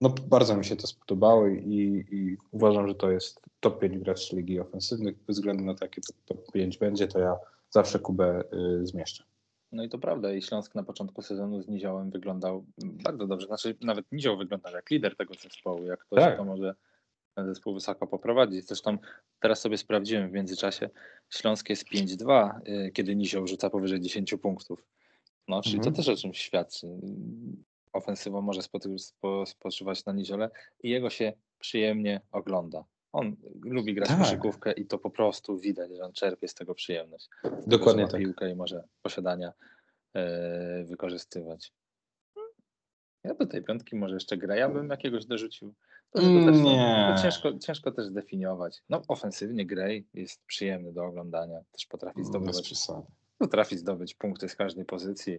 [0.00, 4.36] No bardzo mi się to spodobało i, i uważam, że to jest top 5 graczy
[4.36, 5.16] ligi ofensywnych.
[5.26, 7.36] Bez względu na takie top, top 5 będzie, to ja
[7.70, 9.24] zawsze Kubę y, zmieszczę.
[9.72, 13.46] No i to prawda, i Śląsk na początku sezonu z Niziołem wyglądał bardzo dobrze.
[13.46, 16.36] Znaczy nawet Nizioł wyglądał jak lider tego zespołu, jak ktoś Tak.
[16.36, 16.74] to może
[17.34, 18.66] ten zespół wysoko poprowadzić.
[18.66, 18.98] Zresztą
[19.40, 20.90] teraz sobie sprawdziłem w międzyczasie,
[21.30, 24.84] Śląsk jest 5-2, y, kiedy Nizioł rzuca powyżej 10 punktów.
[25.48, 25.94] No, czyli Mhm.
[25.94, 26.86] to też o czymś świadczy.
[27.92, 28.60] Ofensywa może
[29.46, 30.50] spoczywać na Niziole
[30.82, 32.84] i jego się przyjemnie ogląda.
[33.12, 34.18] On lubi grać w Tak.
[34.18, 37.28] koszykówkę i to po prostu widać, że on czerpie z tego przyjemność.
[37.42, 38.20] Tego, Dokładnie ma tak.
[38.20, 39.52] piłkę i może posiadania
[40.14, 41.72] e, wykorzystywać.
[43.24, 44.56] Ja do tej piątki może jeszcze gra.
[44.56, 45.74] Ja bym jakiegoś dorzucił.
[46.10, 47.12] To, to też, Nie.
[47.16, 48.82] to ciężko, ciężko też zdefiniować.
[48.88, 51.60] No ofensywnie Gray jest przyjemny do oglądania.
[51.72, 52.74] Też potrafi Bez zdobywać,
[53.38, 55.38] potrafi zdobyć punkty z każdej pozycji.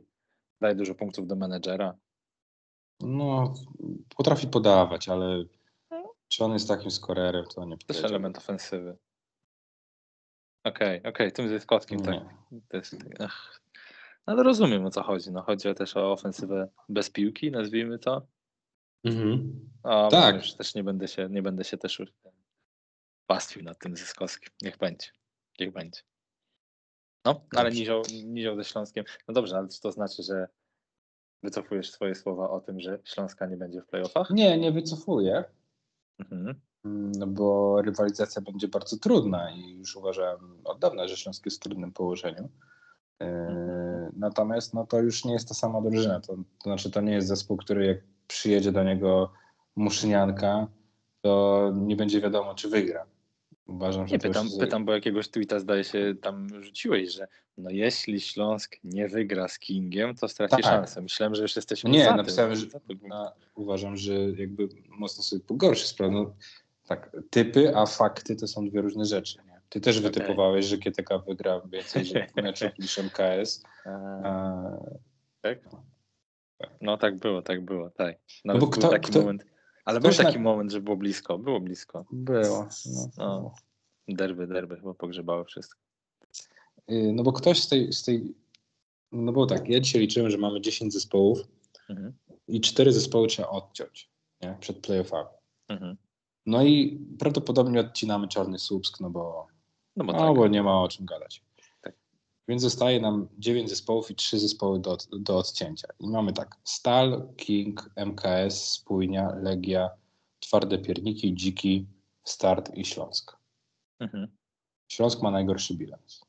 [0.62, 1.98] Daje dużo punktów do menedżera.
[3.00, 3.54] No,
[4.18, 5.44] potrafi podawać, ale
[6.28, 8.98] czy on jest takim skorerem, to nie Też element ofensywy.
[10.64, 12.14] Okej, okej, tym zyskowskim tak.
[12.14, 12.62] Nie.
[12.70, 13.62] To jest, ach.
[14.28, 15.32] No ale rozumiem o co chodzi.
[15.32, 18.28] No, chodzi też o ofensywę bez piłki, nazwijmy to.
[19.04, 19.60] Mhm.
[19.84, 20.36] A Tak.
[20.36, 22.14] Już też nie będę się, nie będę się też już
[23.28, 24.50] pastwił nad tym zyskowskim.
[24.62, 25.08] Niech będzie.
[25.60, 26.02] Niech będzie.
[27.26, 29.06] No, ale nizioł, nizioł ze Śląskiem.
[29.28, 30.48] No dobrze, ale czy to znaczy, że
[31.44, 34.30] wycofujesz swoje słowa o tym, że Śląska nie będzie w playoffach?
[34.30, 35.44] Nie, nie wycofuję,
[36.20, 36.56] Mhm.
[37.18, 41.64] no bo rywalizacja będzie bardzo trudna i już uważałem od dawna, że Śląsk jest w
[41.64, 42.50] trudnym położeniu.
[43.20, 43.28] Yy,
[44.14, 46.20] Natomiast no, to już nie jest ta sama drużyna.
[46.20, 47.98] To, to znaczy, to nie jest zespół, który jak
[48.28, 49.32] przyjedzie do niego
[49.76, 50.68] Muszynianka,
[51.22, 53.06] to nie będzie wiadomo, czy wygra.
[53.70, 57.28] Uważam, że Nie pytam, jest- pytam, bo jakiegoś tweeta zdaje się tam rzuciłeś, że
[57.58, 60.64] no jeśli Śląsk nie wygra z Kingiem, to straci Tak.
[60.66, 61.02] szansę.
[61.02, 62.66] Myślałem, że już jesteśmy Nie, za napisałem, że
[63.08, 66.12] no, uważam, że jakby mocno sobie pogorszy sprawę.
[66.14, 66.34] No,
[66.88, 69.38] tak, typy, a fakty to są dwie różne rzeczy.
[69.48, 69.62] Nie?
[69.70, 70.12] Ty też Okej.
[70.12, 72.04] wytypowałeś, że GTK wygra więcej
[72.44, 73.64] meczów niż MKS.
[74.24, 74.62] A,
[75.42, 75.60] tak?
[76.82, 78.16] No tak było, tak było, tak.
[78.46, 79.46] No Nawet bo był kto- taki kto- moment.
[79.86, 82.06] Ale ktoś był taki na- moment, że było blisko, było blisko.
[82.12, 82.68] było.
[82.86, 83.54] No, No.
[84.08, 85.80] Derby, derby chyba pogrzebały wszystko.
[86.92, 88.34] Y, no bo ktoś z tej, z tej.
[89.12, 91.40] No bo tak, ja dzisiaj liczyłem, że mamy 10 zespołów
[91.90, 92.14] Mhm.
[92.48, 94.10] i 4 zespoły trzeba odciąć
[94.42, 94.58] nie?
[94.60, 95.30] przed playoffami.
[95.68, 95.98] Mhm.
[96.46, 99.48] No i prawdopodobnie odcinamy czarny słupsk, no bo
[99.96, 100.36] No bo No, tak.
[100.36, 101.44] bo nie ma o czym gadać.
[102.50, 105.88] Więc zostaje nam 9 zespołów i 3 zespoły do, do odcięcia.
[106.00, 109.90] I mamy tak: Stal, King, MKS, Spójnia, Legia,
[110.40, 111.88] Twarde Pierniki, Dziki,
[112.24, 113.38] Start i Śląsk.
[114.00, 114.28] Mhm.
[114.92, 116.22] Śląsk ma najgorszy bilans.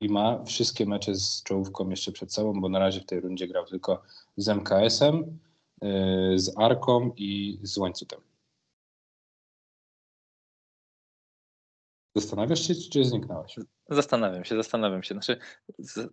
[0.00, 3.48] I ma wszystkie mecze z czołówką jeszcze przed sobą, bo na razie w tej rundzie
[3.48, 4.02] grał tylko
[4.36, 5.38] z MKS-em,
[5.82, 8.29] yy, z Arką i z Łańcutem.
[12.14, 13.56] Zastanawiasz się, czy zniknąłeś?
[13.90, 15.14] Zastanawiam się, zastanawiam się.
[15.14, 15.38] Znaczy,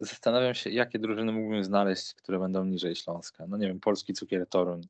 [0.01, 3.47] zastanawiam się, jakie drużyny mógłbym znaleźć, które będą niżej Śląska.
[3.47, 4.87] No nie wiem, Polski Cukier Toruń.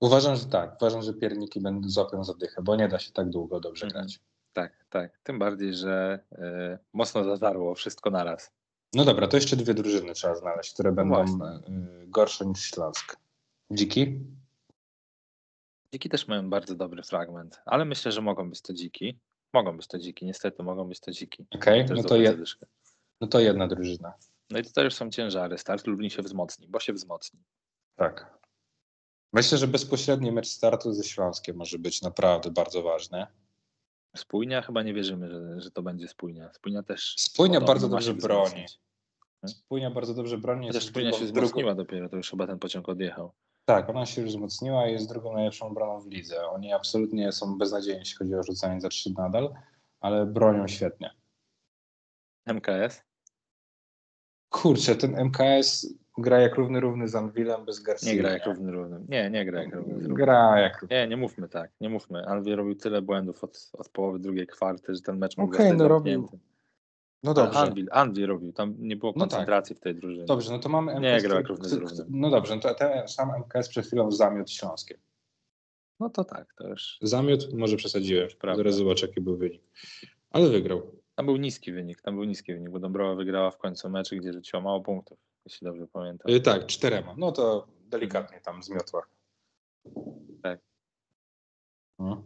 [0.00, 0.76] Uważam, że tak.
[0.80, 4.04] Uważam, że pierniki będą złapią zadychę, bo nie da się tak długo dobrze Mhm.
[4.04, 4.20] grać.
[4.52, 5.18] Tak, tak.
[5.22, 6.38] Tym bardziej, że y,
[6.92, 8.52] mocno zadarło wszystko naraz.
[8.94, 11.46] No dobra, to jeszcze dwie drużyny trzeba znaleźć, które będą właśnie.
[12.02, 13.16] y, gorsze niż Śląsk.
[13.70, 14.20] Dziki?
[15.94, 19.18] Dziki też mają bardzo dobry fragment, ale myślę, że mogą być to dziki.
[19.52, 21.46] Mogą być to dziki, niestety mogą być to dziki.
[21.50, 22.36] Okej, Też no, to je,
[23.20, 24.14] no to jedna drużyna.
[24.50, 25.58] No i to też są ciężary.
[25.58, 27.40] Start Lublin się wzmocni, bo się wzmocni.
[27.96, 28.38] Tak.
[29.32, 33.26] Myślę, że bezpośredni mecz startu ze Śląskiem może być naprawdę bardzo ważny.
[34.16, 36.52] Spójnia chyba nie wierzymy, że, że to będzie spójnia.
[36.52, 37.14] Spójnia też.
[37.18, 38.44] Spójnia bardzo dobrze broni.
[38.46, 38.80] wzmocnić.
[39.46, 40.66] Spójnia bardzo dobrze broni.
[40.66, 43.32] Chociaż spójnia drugą- się drugą- wzmocniła dopiero, to już chyba ten pociąg odjechał.
[43.70, 46.46] Tak, ona się już wzmocniła i jest drugą najlepszą obroną w lidze.
[46.46, 49.54] Oni absolutnie są beznadziejni, jeśli chodzi o rzucanie za trzy nadal,
[50.00, 51.10] ale bronią świetnie.
[52.46, 53.02] MKS?
[54.48, 58.06] Kurczę, ten MKS gra jak równy równy z Anvilem bez Garcia.
[58.06, 59.00] Nie gra jak równy równy.
[59.08, 60.14] Nie, nie gra jak równy z równym.
[60.14, 60.96] Gra jak równy.
[60.96, 62.26] Nie, nie mówmy tak, nie mówmy.
[62.26, 65.78] Anwi robił tyle błędów od, od połowy drugiej kwarty, że ten mecz mógł Okej, zostać
[65.78, 66.28] no robił.
[67.22, 67.58] No dobrze.
[67.58, 69.30] Anvil, Anvil robił, tam nie było No tak.
[69.30, 70.24] koncentracji w tej drużynie.
[70.24, 71.02] Dobrze, no to mamy MKS.
[71.02, 72.04] Nie gra który- jak równy z.
[72.08, 74.98] No dobrze, no to ten sam MKS przed chwilą zamiot Śląskiem.
[76.00, 76.98] No to tak, to już.
[77.02, 78.28] Zamiot, może przesadziłem.
[78.40, 78.56] Prawda.
[78.56, 79.62] Zaraz zobaczę, jaki był wynik.
[80.30, 80.82] Ale wygrał.
[81.14, 84.32] Tam był niski wynik, tam był niski wynik, bo Dąbrowa wygrała w końcu meczy, gdzie
[84.32, 86.32] rzuciła mało punktów, jeśli dobrze pamiętam.
[86.32, 87.14] Y, tak, czterema.
[87.18, 89.02] No to delikatnie tam zmiotła.
[90.42, 90.60] Tak.
[91.98, 92.22] No.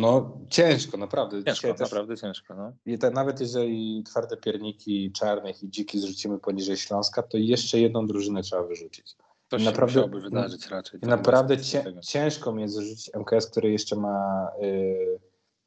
[0.00, 1.44] No ciężko, naprawdę.
[1.44, 2.54] Ciężko, też- naprawdę ciężko.
[2.54, 2.72] No.
[2.86, 8.06] I te, nawet jeżeli twarde pierniki czarnych i dziki zrzucimy poniżej Śląska, to jeszcze jedną
[8.06, 9.16] drużynę trzeba wyrzucić.
[9.48, 11.00] To się naprawdę- musiałoby wydarzyć raczej.
[11.00, 15.18] To naprawdę cię, ciężko mi jest zrzucić MKS, który jeszcze ma y,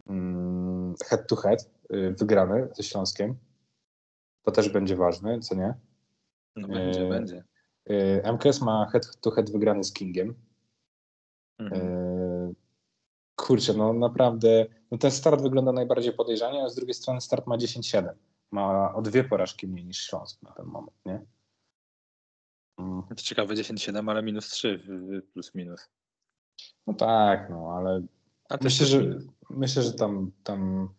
[0.07, 3.35] mm, head to head y, wygrany ze Śląskiem.
[4.43, 5.73] To też będzie ważne, co nie?
[6.55, 7.43] No będzie, e, będzie.
[7.89, 10.35] Y, MKS ma head to head wygrany z Kingiem.
[11.59, 11.81] Mhm.
[13.41, 17.57] Kurczę, no naprawdę, no ten start wygląda najbardziej podejrzanie, a z drugiej strony start ma
[17.57, 18.13] 10-7.
[18.51, 21.25] Ma o dwie porażki mniej niż Śląsk na ten moment, nie?
[22.79, 24.79] Mm, To ciekawe 10-7, ale minus 3
[25.33, 25.89] plus minus.
[26.87, 28.01] No tak, no ale
[28.61, 29.23] myślę, że minus.
[29.49, 30.89] myślę, że tam, tam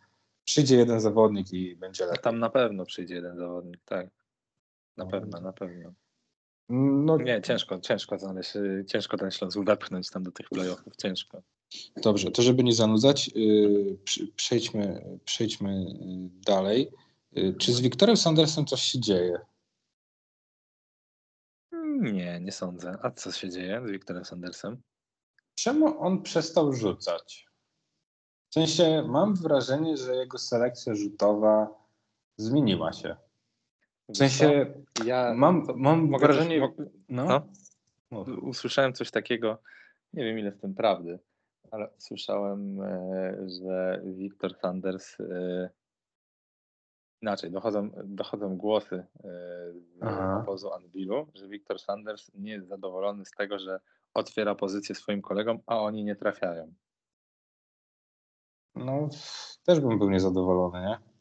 [0.45, 2.23] przyjdzie jeden zawodnik i będzie lepiej.
[2.23, 4.07] Tam na pewno przyjdzie jeden zawodnik, tak.
[4.97, 5.11] Na No.
[5.11, 5.93] pewno, na pewno.
[6.75, 11.43] No Nie, ciężko, ciężko znaleźć, y, ciężko ten Śląsk wepchnąć tam do tych playoffów, ciężko.
[11.97, 13.31] dobrze, to żeby nie zanudzać,
[14.05, 16.91] przy- przejdźmy, przejdźmy yy, dalej.
[17.59, 19.39] Czy z Wiktorem Sandersem coś się dzieje?
[22.01, 22.97] Nie, nie sądzę.
[23.03, 24.83] A co się dzieje z Wiktorem Sandersem?
[25.55, 27.47] Czemu on przestał rzucać?
[28.51, 31.69] W sensie mam wrażenie, że jego selekcja rzutowa
[32.37, 33.17] zmieniła się.
[34.13, 36.61] W sensie ja mam, mam mogę coś- wrażenie...
[36.61, 36.75] mo-
[37.09, 37.47] no,
[38.11, 38.25] no?
[38.43, 39.59] usłyszałem coś takiego,
[40.13, 41.19] nie wiem ile w tym prawdy,
[41.71, 45.71] ale słyszałem, e, że Wiktor Sanders e,
[47.23, 49.29] inaczej, dochodzą, dochodzą głosy e,
[49.73, 50.41] z Aha.
[50.43, 53.81] obozu Anvilu, że Wiktor Sanders nie jest zadowolony z tego, że
[54.15, 56.75] otwiera pozycję swoim kolegom, a oni nie trafiają.
[58.75, 59.09] no,
[59.67, 61.12] też bym był niezadowolony, nie?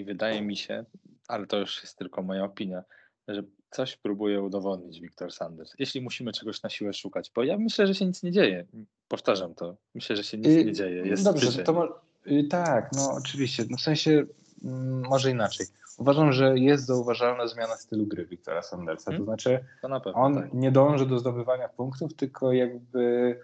[0.00, 0.84] I wydaje mi się,
[1.28, 2.82] ale to już jest tylko moja opinia,
[3.28, 5.74] że coś próbuje udowodnić Wiktor Sanders.
[5.78, 8.66] Jeśli musimy czegoś na siłę szukać, bo ja myślę, że się nic nie dzieje.
[9.08, 9.76] Powtarzam to.
[9.94, 11.02] Myślę, że się nic Y, nie dzieje.
[11.06, 11.64] Jest Dobrze, styczeń.
[11.64, 13.64] to mo- y, tak, no oczywiście.
[13.70, 14.24] No w sensie
[14.64, 15.66] mm, może inaczej.
[15.98, 19.04] Uważam, że jest zauważalna zmiana stylu gry Wiktora Sandersa.
[19.04, 19.24] To Hmm?
[19.24, 20.12] znaczy, To pewno.
[20.20, 20.54] on tak.
[20.54, 23.36] nie dąży do zdobywania punktów, tylko jakby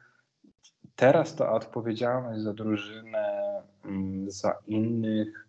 [0.97, 3.43] teraz ta odpowiedzialność za drużynę,
[3.85, 5.46] mm, za innych,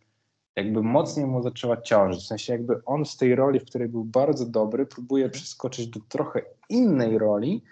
[0.58, 2.24] jakby mocniej mu zaczęła ciążyć.
[2.24, 6.00] W sensie jakby on z tej roli, w której był bardzo dobry, próbuje przeskoczyć do
[6.10, 7.64] trochę innej roli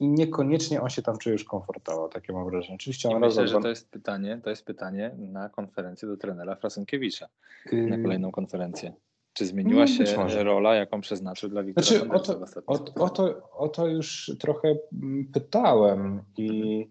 [0.00, 2.74] i niekoniecznie on się tam czuje już komfortowo, takie mam wrażenie.
[2.74, 6.56] Oczywiście I on myślę, że to jest pytanie, to jest pytanie na konferencję do trenera
[6.56, 7.28] Frasunkiewicza,
[7.72, 8.92] Yy, na kolejną konferencję.
[9.32, 10.44] Czy zmieniła Mm, się może.
[10.44, 14.74] rola, jaką przeznaczył dla Wiktora Znaczy, o to, o, o, to, o to już trochę
[15.02, 16.88] mm, pytałem i,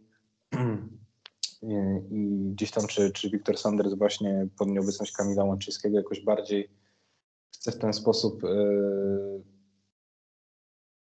[1.61, 6.69] i, gdzieś tam, czy, czy Wiktor Sanders właśnie pod nieobecność Kamila Łączyńskiego jakoś bardziej
[7.55, 8.47] chce w ten sposób e,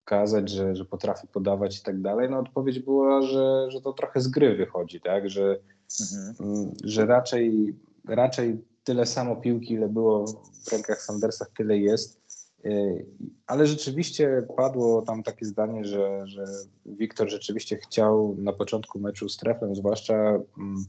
[0.04, 2.30] pokazać, że, że potrafi podawać i tak dalej.
[2.30, 5.58] No odpowiedź była, że, że to trochę z gry wychodzi, tak, że
[6.00, 6.74] Mhm.
[6.84, 7.76] Że raczej,
[8.08, 10.26] raczej tyle samo piłki, ile było
[10.64, 12.20] w rękach Sandersa, tyle jest.
[12.64, 13.06] Yy,
[13.46, 16.44] Ale rzeczywiście padło tam takie zdanie, że, że
[16.86, 20.84] Wiktor rzeczywiście chciał na początku meczu z Treflem zwłaszcza mm,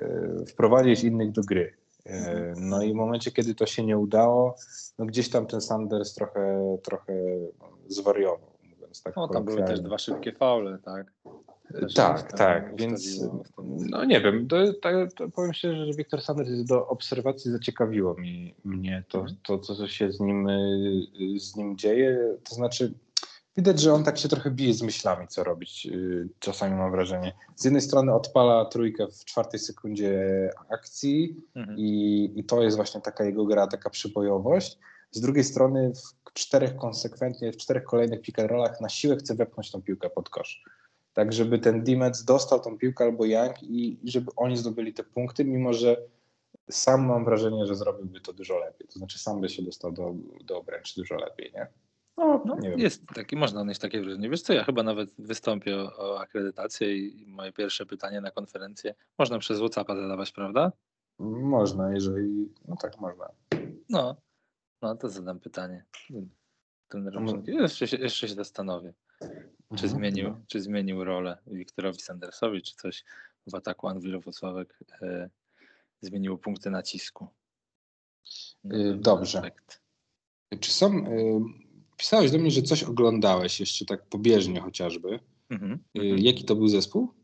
[0.00, 1.74] yy, wprowadzić innych do gry.
[2.06, 2.12] Yy,
[2.56, 4.56] No i w momencie, kiedy to się nie udało,
[4.98, 7.12] no gdzieś tam ten Sanders trochę, trochę
[7.88, 11.12] zwariował, mówiąc tak No, tam były też dwa szybkie faule, tak?
[11.94, 13.20] Tak, tak, więc
[13.90, 18.14] no nie wiem, to, to, to powiem szczerze, że Wiktor Sanders jest do obserwacji zaciekawiło
[18.14, 19.36] mi, mnie to, Mhm.
[19.42, 22.94] to, to, co się z nim, y, z nim dzieje, to znaczy
[23.56, 25.86] widać, że on tak się trochę bije z myślami, co robić.
[25.86, 27.32] y, Czasami mam wrażenie.
[27.56, 30.20] Z jednej strony odpala trójkę w czwartej sekundzie
[30.70, 31.78] akcji Mhm.
[31.78, 34.78] i, i to jest właśnie taka jego gra, taka przybojowość.
[35.10, 35.92] Z drugiej strony
[36.26, 40.10] w czterech konsekwentnie, w czterech kolejnych pick and rollach na siłę chce wepchnąć tą piłkę
[40.10, 40.62] pod kosz.
[41.18, 45.44] Tak, żeby ten Dimec dostał tą piłkę albo Young i, żeby oni zdobyli te punkty,
[45.44, 45.96] mimo że
[46.70, 48.88] sam mam wrażenie, że zrobiłby to dużo lepiej.
[48.88, 51.66] To znaczy sam by się dostał do, do obręczy dużo lepiej, nie?
[52.16, 52.78] No, No, nie wiem.
[52.78, 54.30] jest taki, można odnieść takie wrażenie.
[54.30, 58.94] Wiesz co, ja chyba nawet wystąpię o, o akredytację i moje pierwsze pytanie na konferencję
[59.18, 60.72] można przez WhatsAppa zadawać, prawda?
[61.18, 62.52] Można, jeżeli...
[62.68, 63.28] No tak, można.
[63.90, 64.16] No,
[64.82, 65.84] no to zadam pytanie.
[66.88, 67.32] Trenerom No.
[67.46, 69.88] Jeszcze, się- jeszcze się zastanowię, czy Mhm.
[69.88, 73.04] zmienił, czy zmienił rolę Wiktorowi Sandersowi, czy coś
[73.46, 75.30] w ataku Anwilu Włocławek e,
[76.00, 77.28] zmieniło punkty nacisku.
[78.64, 79.42] Na Y, pewien dobrze.
[80.60, 81.06] Czy są...
[81.06, 81.40] Y,
[81.96, 85.20] pisałeś do mnie, że coś oglądałeś jeszcze tak pobieżnie chociażby.
[85.50, 86.18] Mhm, mhm.
[86.18, 87.14] jaki to był zespół?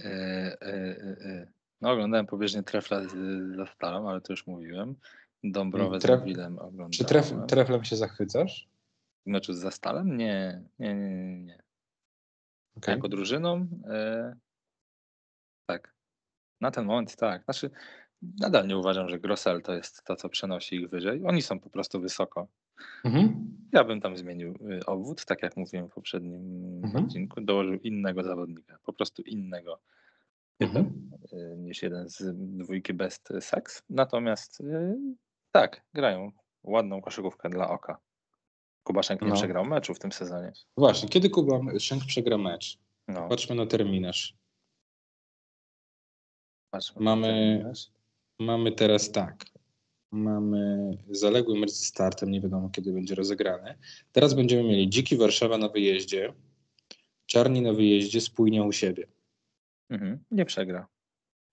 [0.00, 1.52] E, e, e, e.
[1.80, 4.94] No, oglądałem pobieżnie Trefla z, z Stalą, ale to już mówiłem.
[5.44, 6.90] Dąbrowę Tref- z Anwilem oglądałem.
[6.90, 8.68] Czy tref, treflem się zachwycasz?
[9.26, 10.16] Meczu z Zastalem?
[10.16, 11.38] Nie, nie, nie, nie.
[11.44, 11.62] nie.
[12.76, 12.94] Okej.
[12.94, 13.66] Jako drużyną?
[13.88, 14.36] E,
[15.66, 15.94] tak.
[16.60, 17.44] Na ten moment tak.
[17.44, 17.70] Znaczy,
[18.40, 21.22] nadal nie uważam, że Grossel to jest to, co przenosi ich wyżej.
[21.26, 22.48] Oni są po prostu wysoko.
[23.04, 23.54] Mhm.
[23.72, 27.04] Ja bym tam zmienił y, obwód, tak jak mówiłem w poprzednim Mhm.
[27.04, 27.40] odcinku.
[27.40, 29.80] Dołożył innego zawodnika, po prostu innego
[30.60, 31.10] Mhm.
[31.32, 33.82] y, niż jeden z dwójki Best Sex.
[33.90, 34.96] Natomiast y,
[35.52, 36.32] tak, grają
[36.62, 37.98] ładną koszykówkę dla oka.
[38.84, 39.34] Kubaszenk nie No.
[39.34, 40.52] przegrał meczu w tym sezonie.
[40.76, 42.78] Właśnie, kiedy Kuba Szęk przegra mecz?
[43.08, 44.36] No, Patrzmy na terminarz.
[46.70, 47.90] patrzmy Mamy, terminarz.
[48.38, 49.44] mamy teraz tak.
[50.12, 53.78] Mamy zaległy mecz ze startem, nie wiadomo kiedy będzie rozegrany.
[54.12, 56.32] Teraz będziemy mieli Dziki Warszawa na wyjeździe,
[57.26, 59.06] Czarni na wyjeździe, Spójnia u siebie.
[59.90, 60.24] Mhm.
[60.30, 60.86] Nie przegra.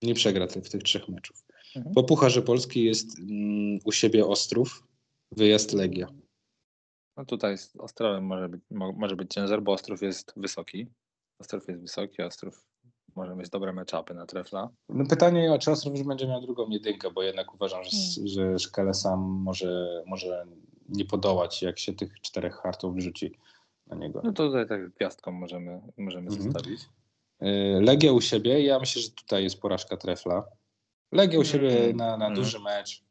[0.02, 1.44] Nie przegra w tych trzech meczów.
[1.76, 1.94] Mhm.
[1.94, 4.86] Po Pucharze Polski jest mm, u siebie Ostrów,
[5.32, 6.06] wyjazd Legia.
[7.16, 10.86] No tutaj z Ostrowem może być, mo, może być ciężar, bo Ostrów jest wysoki.
[11.38, 12.66] Ostrów jest wysoki, Ostrów
[13.16, 14.70] może mieć dobre meczapy na trefla.
[14.88, 17.90] No pytanie, czy Ostrów już będzie miał drugą jedynkę, bo jednak uważam, że,
[18.24, 20.46] że Szkele sam może, może
[20.88, 23.38] nie podołać, jak się tych czterech hartów wrzuci
[23.86, 24.20] na niego.
[24.24, 26.42] No to tutaj tak gwiazdką możemy, możemy Mhm.
[26.42, 26.80] zostawić.
[27.42, 30.44] Y, Legia u siebie, ja myślę, że tutaj jest porażka trefla.
[31.12, 32.38] Legia u siebie Mm, na, na mm.
[32.38, 33.04] duży mecz.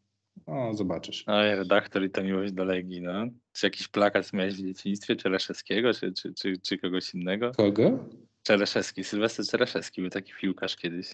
[0.47, 1.23] No, zobaczysz.
[1.27, 3.25] Oj, redaktor i to miłość do Legii, no.
[3.54, 7.51] Czy jakiś plakat miałeś w dzieciństwie Czereszewskiego, czy, czy, czy, czy kogoś innego?
[7.51, 8.10] Kogo?
[8.43, 11.08] Czereszewski, Sylwester Czereszewski był taki piłkarz kiedyś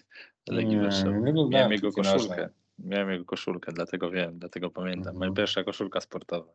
[0.48, 1.18] w Legii Nie, Warszawa.
[1.18, 2.18] nie Miałem jego koszulkę.
[2.18, 2.46] nożnej.
[2.78, 5.14] Miałem jego koszulkę, dlatego wiem, dlatego pamiętam.
[5.14, 5.34] Moja Mhm.
[5.34, 6.52] pierwsza koszulka sportowa.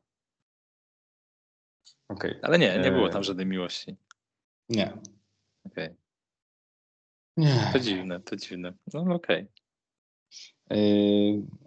[2.09, 2.35] Okej.
[2.41, 3.13] Ale nie, nie było Eee.
[3.13, 3.95] tam żadnej miłości.
[4.69, 4.93] Nie.
[5.65, 5.89] Okej.
[7.37, 7.69] Nie.
[7.73, 8.73] To dziwne, to dziwne.
[8.93, 9.41] No okej.
[9.41, 9.47] Y,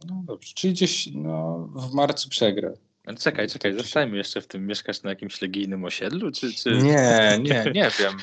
[0.09, 2.71] no dobrze, czyli gdzieś no, w marcu przegra.
[3.07, 4.66] Ale Czekaj, czekaj, zostajmy jeszcze w tym.
[4.66, 6.53] Mieszkasz na jakimś legijnym osiedlu, czy...
[6.53, 6.71] czy...
[6.71, 8.16] Nie, nie, nie wiem.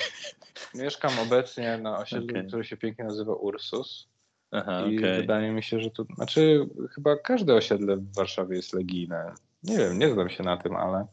[0.75, 4.07] Mieszkam obecnie na osiedlu, które się pięknie nazywa Ursus.
[4.51, 5.21] Aha, I okej.
[5.21, 6.05] wydaje mi się, że to.
[6.15, 9.33] Znaczy, chyba każde osiedle w Warszawie jest legijne.
[9.63, 11.07] Nie wiem, nie znam się na tym, ale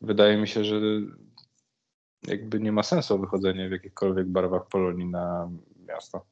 [0.00, 0.80] wydaje mi się, że
[2.26, 5.50] jakby nie ma sensu wychodzenie w jakichkolwiek barwach Polonii na
[5.88, 6.24] miasto.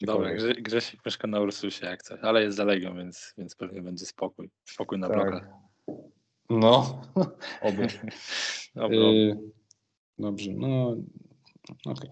[0.00, 0.30] Dobra.
[0.34, 4.06] Grze- Grzesiek mieszka na Ursusie jak coś, ale jest za Legią, więc, więc pewnie będzie
[4.06, 4.50] spokój.
[4.64, 5.16] Spokój na Tak.
[5.16, 5.48] blokach.
[6.50, 7.00] No,
[7.62, 7.86] oby.
[8.92, 9.38] Y,
[10.18, 10.96] Dobrze, no
[11.86, 12.10] okej.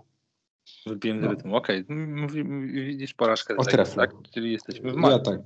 [0.87, 1.31] wybiłem z no.
[1.31, 1.57] rytmu.
[1.57, 2.29] Okej, m-
[2.69, 3.97] widzisz porażkę O treflu.
[3.97, 4.11] tak?
[4.31, 5.31] Czyli jesteśmy w Ja marcu.
[5.31, 5.41] tak,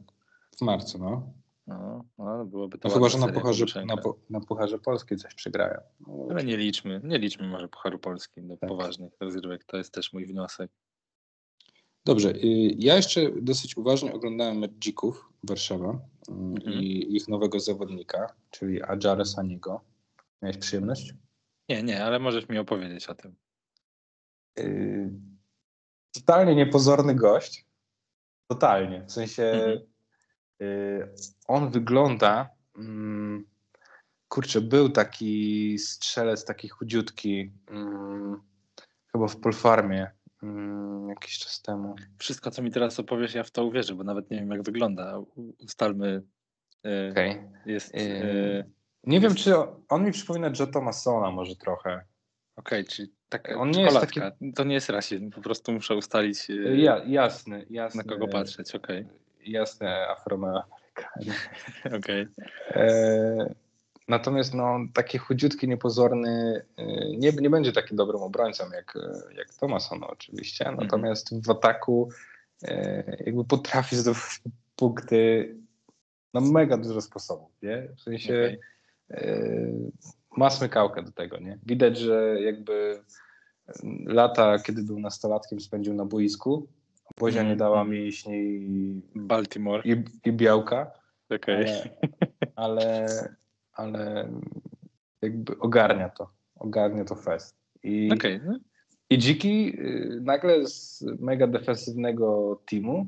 [0.58, 1.32] w marcu, no.
[1.66, 5.34] No, no, byłoby to No chyba, że na pucharze, na, po- na pucharze Polskiej coś
[5.34, 5.80] przegrają.
[6.06, 8.68] No, Ale nie liczmy, nie liczmy może Pucharu Polski do Tak.
[8.68, 9.64] poważnych rozgrywek.
[9.64, 10.70] To jest też mój wniosek.
[12.04, 15.92] Dobrze, y, ja jeszcze dosyć uważnie oglądałem mecz Dzików Warszawa
[16.28, 16.80] y, Mhm.
[16.82, 19.80] i ich nowego zawodnika, czyli Adjare Saniego.
[20.42, 21.14] Miałeś przyjemność?
[21.68, 23.34] Nie, nie, ale możesz mi opowiedzieć o tym.
[24.58, 25.10] Y,
[26.14, 27.66] Totalnie niepozorny gość.
[28.50, 29.04] Totalnie.
[29.06, 29.80] W sensie Mhm.
[31.48, 32.50] on wygląda.
[32.76, 33.44] mm,
[34.28, 38.42] Kurczę, był taki strzelec, taki chudziutki, mm,
[39.12, 40.10] chyba w Polfarmie
[40.42, 41.94] mm, jakiś czas temu.
[42.18, 45.18] Wszystko, co mi teraz opowiesz, ja w to uwierzę, bo nawet nie wiem, jak wygląda.
[45.64, 46.22] Ustalmy,
[46.84, 47.42] e, Okej.
[47.66, 47.94] jest...
[47.94, 48.64] Yy, e,
[49.04, 49.54] Nie wiem, czy
[49.88, 52.04] on, mi przypomina Joe Thomasona może trochę.
[52.56, 54.36] Okej, czyli taka On nie jest czekoladka.
[54.54, 58.02] To nie jest rasizm, po prostu muszę ustalić, e, Ja, jasny, jasny.
[58.04, 58.74] na kogo patrzeć.
[58.74, 59.06] Okej,
[59.46, 61.34] Jasny Afroamerykanin.
[61.98, 62.26] okej.
[62.70, 63.54] E,
[64.10, 66.84] Natomiast no, taki chudziutki, niepozorny y,
[67.18, 68.98] nie, nie będzie takim dobrym obrońcą jak,
[69.36, 70.66] jak Thomason oczywiście.
[70.66, 70.86] Mhm.
[70.86, 72.08] Natomiast w ataku
[72.64, 74.40] y, jakby potrafi zdobywać
[74.76, 75.56] punkty
[76.34, 77.88] na mega dużo sposobów, nie?
[77.96, 78.58] W sensie
[79.08, 79.92] okay.
[80.36, 81.58] ma smykałkę do tego, nie?
[81.66, 83.02] Widać, że jakby
[84.06, 86.68] lata, kiedy był nastolatkiem, spędził na boisku.
[87.18, 87.98] Bozia nie dała mhm.
[87.98, 89.82] mięśni i, Baltimore.
[89.84, 90.90] i, i białka.
[91.30, 91.66] Okay.
[92.56, 93.06] Ale, ale,
[93.80, 94.28] ale
[95.22, 96.30] jakby ogarnia to.
[96.58, 97.56] Ogarnia to fest.
[97.82, 98.40] I, okay.
[98.44, 98.58] No.
[99.10, 103.06] I Dziki y, nagle z mega defensywnego teamu,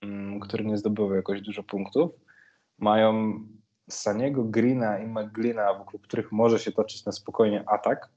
[0.00, 2.10] mm, który nie zdobywał jakoś dużo punktów,
[2.78, 3.44] mają
[3.90, 8.08] Saniego, Greena i McGleena, wokół których może się toczyć na spokojnie atak,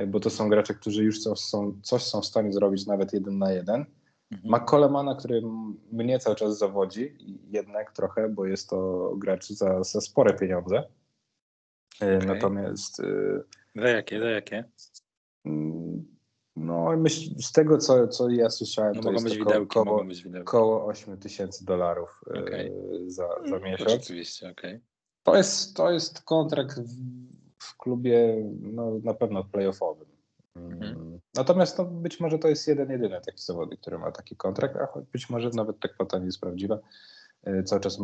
[0.00, 3.12] y, bo to są gracze, którzy już coś są, coś są w stanie zrobić nawet
[3.12, 3.84] jeden na jeden.
[4.32, 4.50] Mhm.
[4.50, 5.42] Ma Colemana, który
[5.92, 7.16] mnie cały czas zawodzi,
[7.50, 10.84] jednak trochę, bo jest to gracz za, za spore pieniądze.
[12.02, 12.26] Y, okay.
[12.26, 13.00] Natomiast.
[13.00, 13.42] Y,
[13.74, 14.20] za jakie?
[14.20, 14.64] Za jakie?
[15.44, 16.04] Mm,
[16.56, 20.24] no, myśl, z tego, co, co ja słyszałem, no to jest to widełki, koło, być
[20.44, 22.72] koło 8 tysięcy dolarów y, okay.
[23.06, 23.92] za, za mm, miesiąc.
[23.92, 24.70] Oczywiście, okej.
[24.70, 24.80] Okay.
[25.22, 26.92] To, jest, to jest kontrakt w,
[27.58, 30.06] w klubie no, na pewno playoffowym.
[30.56, 30.82] Mhm.
[30.82, 31.20] Mm.
[31.34, 34.88] Natomiast no, być może to jest jeden, jedyny taki zawodnik, który ma taki kontrakt, a
[35.12, 36.74] być może nawet ta kwota nie jest prawdziwa.
[36.74, 36.80] E,
[37.64, 37.98] cały czas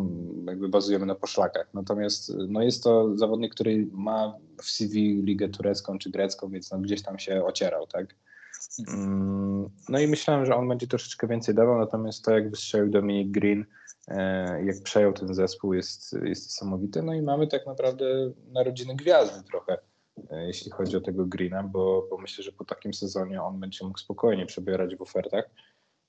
[0.46, 1.68] jakby bazujemy na poszlakach.
[1.74, 6.78] Natomiast no jest to zawodnik, który ma w CV ligę turecką czy grecką, więc no
[6.78, 8.14] gdzieś tam się ocierał, tak?
[8.88, 13.32] Mm, no i myślałem, że on będzie troszeczkę więcej dawał, natomiast to jak wystrzelił Dominic
[13.32, 13.64] Green,
[14.08, 17.02] e, jak przejął ten zespół jest, jest niesamowite.
[17.02, 18.04] No i mamy tak naprawdę
[18.52, 19.78] narodziny gwiazdy trochę,
[20.30, 23.84] e, jeśli chodzi o tego Greena, bo, bo myślę, że po takim sezonie on będzie
[23.84, 25.50] mógł spokojnie przebierać w ofertach.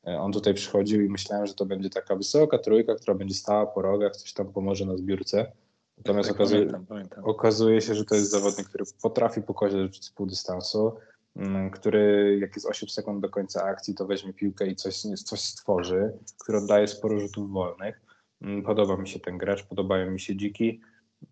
[0.08, 3.66] E, on tutaj przychodził i myślałem, że to będzie taka wysoka trójka, która będzie stała
[3.66, 5.52] po rogach, coś tam pomoże na zbiórce.
[5.98, 7.24] Natomiast tak, okazuje, pamiętam, pamiętam.
[7.26, 10.94] okazuje, się, że to jest zawodnik, który potrafi pokozić z pół dystansu,
[11.36, 15.40] mm, który jak jest 8 sekund do końca akcji, to weźmie piłkę i coś, coś
[15.40, 18.02] stworzy, który oddaje sporo rzutów wolnych.
[18.42, 20.82] Mm, podoba mi się ten gracz, podobają mi się dziki.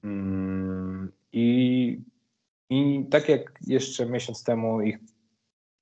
[0.03, 2.01] Mm, I,
[2.69, 4.99] I tak jak jeszcze miesiąc temu ich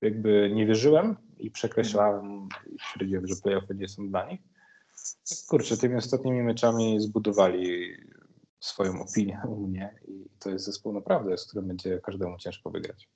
[0.02, 4.40] jakby nie wierzyłem, i przekreślałem i stwierdziłem, że playoffy nie są dla nich.
[5.48, 7.96] Kurczę, tymi ostatnimi meczami zbudowali
[8.60, 13.08] swoją opinię u mnie i to jest zespół naprawdę, z którym będzie każdemu ciężko wygrać.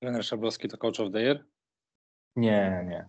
[0.00, 1.44] Trener Szablowski to coach of the year?
[2.36, 3.08] Nie, nie.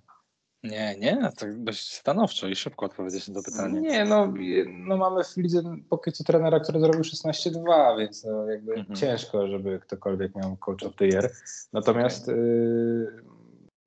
[0.64, 3.82] Nie, nie, tak dość stanowczo i szybko odpowiedzieć na to pytanie.
[3.82, 4.34] Nie, no,
[4.68, 8.96] no mamy w lidze póki co trenera, który zrobił 16-2, więc no jakby mhm.
[8.96, 11.32] ciężko, żeby ktokolwiek miał coach of the year.
[11.74, 12.40] Natomiast okay.
[12.40, 13.24] y,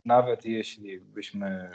[0.04, 1.70] nawet jeśli byśmy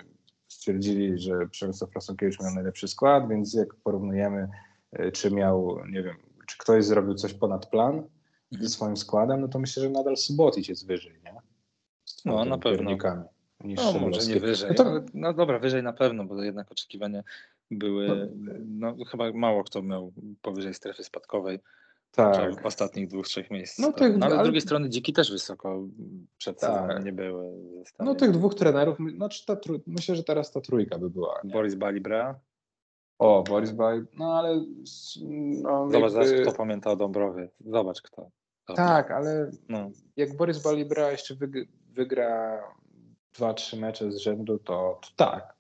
[0.48, 4.50] stwierdzili, że Przemysław Frasunkiewicz miał najlepszy skład, więc jak porównujemy,
[4.92, 6.16] e, czy miał, nie wiem,
[6.48, 8.10] czy ktoś zrobił coś ponad plan mhm.
[8.52, 11.36] ze swoim składem, no to myślę, że nadal Subotic jest wyżej, nie?
[12.26, 12.98] No, na pewno.
[13.64, 15.02] Niż no, może nie wyżej, no, to...
[15.14, 17.24] no dobra, wyżej na pewno, bo jednak oczekiwania
[17.72, 21.60] były, no, no chyba mało kto miał powyżej strefy spadkowej.
[22.12, 22.62] Tak.
[22.62, 23.86] W ostatnich dwóch, trzech miejscach.
[23.86, 25.88] No, tych, no, ale z drugiej strony dziki też wysoko
[26.38, 27.06] przed tak.
[27.06, 27.52] nie były.
[28.00, 31.42] No tych dwóch trenerów, znaczy ta, myślę, że teraz ta trójka by była.
[31.44, 31.52] Nie?
[31.52, 32.40] Boris Balibra.
[33.20, 34.66] O, Boris Balibra, no ale...
[35.62, 36.42] No, Zobacz, jakby...
[36.42, 37.50] kto pamięta o Dąbrowie.
[37.66, 38.30] Zobacz kto.
[38.76, 39.92] Tak, ale no.
[40.16, 41.36] jak Boris Balibra jeszcze
[41.90, 42.64] wygra
[43.38, 45.58] dwa, trzy mecze z rzędu, to, to tak.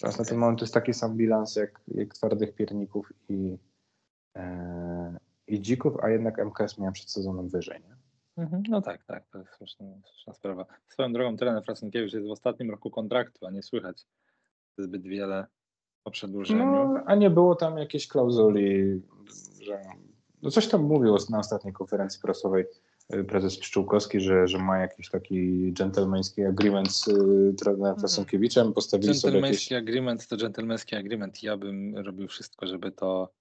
[0.00, 0.24] Teraz okay.
[0.24, 3.58] na ten moment to jest taki sam bilans jak, jak twardych pierników i,
[4.36, 7.80] e, i dzików, a jednak MKS miałem przed sezonem wyżej.
[7.80, 8.00] Nie?
[8.42, 10.66] Mhm, no tak, tak, to jest słuszna, słuszna sprawa.
[10.88, 14.06] Swoją drogą trener Frasenkiewicz jest w ostatnim roku kontraktu, a nie słychać
[14.78, 15.46] zbyt wiele
[16.04, 16.64] o przedłużeniu.
[16.64, 19.02] No, a nie było tam jakiejś klauzuli,
[19.62, 19.82] że
[20.42, 22.64] no coś tam mówił na ostatniej konferencji prasowej
[23.28, 27.12] prezes Pszczółkowski, że, że ma jakiś taki dżentelmeński agreement z y,
[27.58, 27.98] trenerem mhm.
[27.98, 29.72] Frasnkiewiczem, postawili sobie jakieś...
[29.72, 31.42] agreement to dżentelmeński agreement.
[31.42, 33.32] Ja bym robił wszystko, żeby to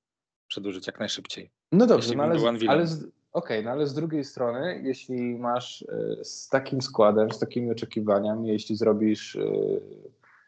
[0.48, 1.52] przedłużyć jak najszybciej.
[1.72, 6.20] No dobrze, no ale, ale z, okay, no ale z drugiej strony, jeśli masz y,
[6.24, 9.82] z takim składem, z takimi oczekiwaniami, jeśli zrobisz y,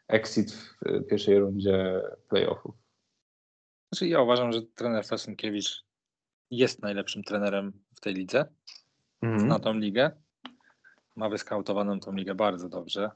[0.08, 2.74] exit w pierwszej rundzie playoffów.
[3.92, 5.84] Znaczy ja uważam, że trener Fasenkiewicz
[6.50, 8.44] jest najlepszym trenerem w tej lidze,
[9.22, 9.48] mm.
[9.48, 10.10] na tą ligę.
[11.16, 13.10] Ma wyskautowaną tą ligę bardzo dobrze.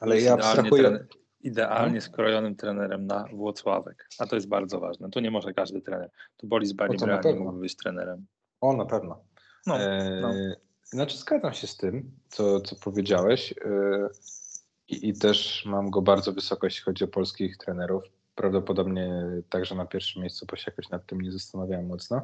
[0.00, 1.06] Ale ja abstrahuję,
[1.40, 2.00] idealnie no.
[2.00, 5.10] skrojonym trenerem na Włocławek, a to jest bardzo ważne.
[5.10, 6.10] Tu nie może każdy trener.
[6.36, 8.26] Tu Boris Balibra nie mógłby być trenerem.
[8.60, 9.24] O, na pewno.
[9.66, 10.32] No, e, no.
[10.84, 14.08] Znaczy zgadzam się z tym, co, co powiedziałeś e,
[14.88, 18.04] i, i też mam go bardzo wysoko, jeśli chodzi o polskich trenerów.
[18.34, 22.22] Prawdopodobnie także na pierwszym miejscu, bo się jakoś nad tym nie zastanawiałem mocno.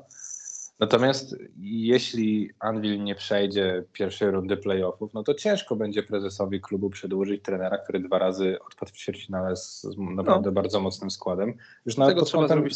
[0.80, 7.42] Natomiast jeśli Anvil nie przejdzie pierwszej rundy playoffów, no to ciężko będzie prezesowi klubu przedłużyć
[7.42, 10.52] trenera, który dwa razy odpadł w ćwierćfinale z naprawdę no.
[10.52, 11.54] bardzo mocnym składem.
[11.86, 12.74] Już nawet pod kątem, już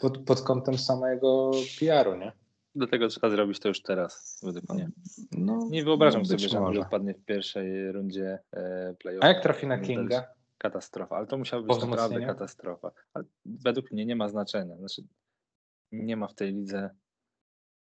[0.00, 2.32] pod, pod kątem samego PR-u, nie?
[2.74, 4.90] Dlatego trzeba zrobić to już teraz, według mnie.
[5.32, 9.24] No, nie wyobrażam sobie, że Anvil odpadnie w pierwszej rundzie e, playoffów.
[9.24, 10.24] A jak trafi na Kinga?
[10.58, 12.90] Katastrofa, ale to musiała być naprawdę katastrofa.
[13.14, 14.76] Ale według mnie nie ma znaczenia.
[14.76, 15.02] Znaczy,
[15.92, 16.90] nie ma w tej lidze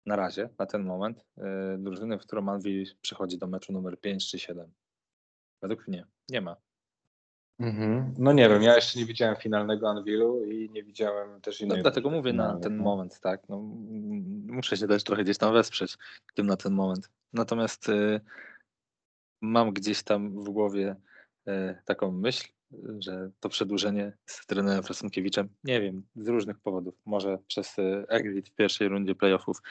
[0.06, 1.44] na razie, na ten moment, yy,
[1.78, 4.72] drużyny, w którą Anvil przychodzi do meczu numer 5 czy 7.
[5.62, 6.56] Według mnie nie ma.
[7.58, 8.14] Mhm.
[8.18, 11.76] No nie wiem, ja jeszcze nie widziałem finalnego Anvilu i nie widziałem też innego.
[11.76, 12.82] No, dlatego mówię na ten no.
[12.82, 13.48] moment, tak.
[13.48, 13.58] No,
[14.46, 15.96] muszę się też trochę gdzieś tam wesprzeć
[16.34, 17.10] tym na ten moment.
[17.32, 18.20] Natomiast y,
[19.40, 20.96] mam gdzieś tam w głowie
[21.48, 22.48] y, taką myśl,
[22.98, 28.48] że to przedłużenie z trenerem Frasonkiewiczem, nie wiem, z różnych powodów, może przez y, exit
[28.48, 29.62] w pierwszej rundzie playoffów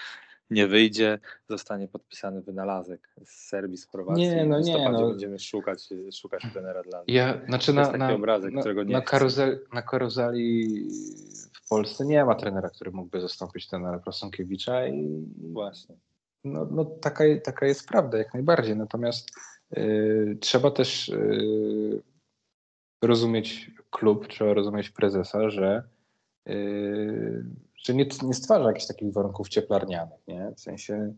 [0.49, 1.19] nie wyjdzie,
[1.49, 4.23] zostanie podpisany wynalazek z Serbii, z Chorwacji.
[4.23, 5.09] Nie, no nie, no.
[5.09, 7.05] będziemy szukać, szukać trenera dla nas.
[7.07, 10.67] Ja, znaczy na, taki na, obrazek, na, którego nie na, karuzel, na karuzeli
[11.53, 15.95] w Polsce nie ma trenera, który mógłby zastąpić trenera Prasonkiewicza i właśnie.
[16.43, 18.75] No, no taka, taka jest prawda, jak najbardziej.
[18.75, 19.29] Natomiast
[19.71, 22.01] yy, trzeba też yy,
[23.07, 25.83] rozumieć klub, trzeba rozumieć prezesa, że,
[26.45, 27.45] yy,
[27.75, 30.51] że nie, nie stwarza jakichś takich warunków cieplarnianych, nie?
[30.55, 31.13] W sensie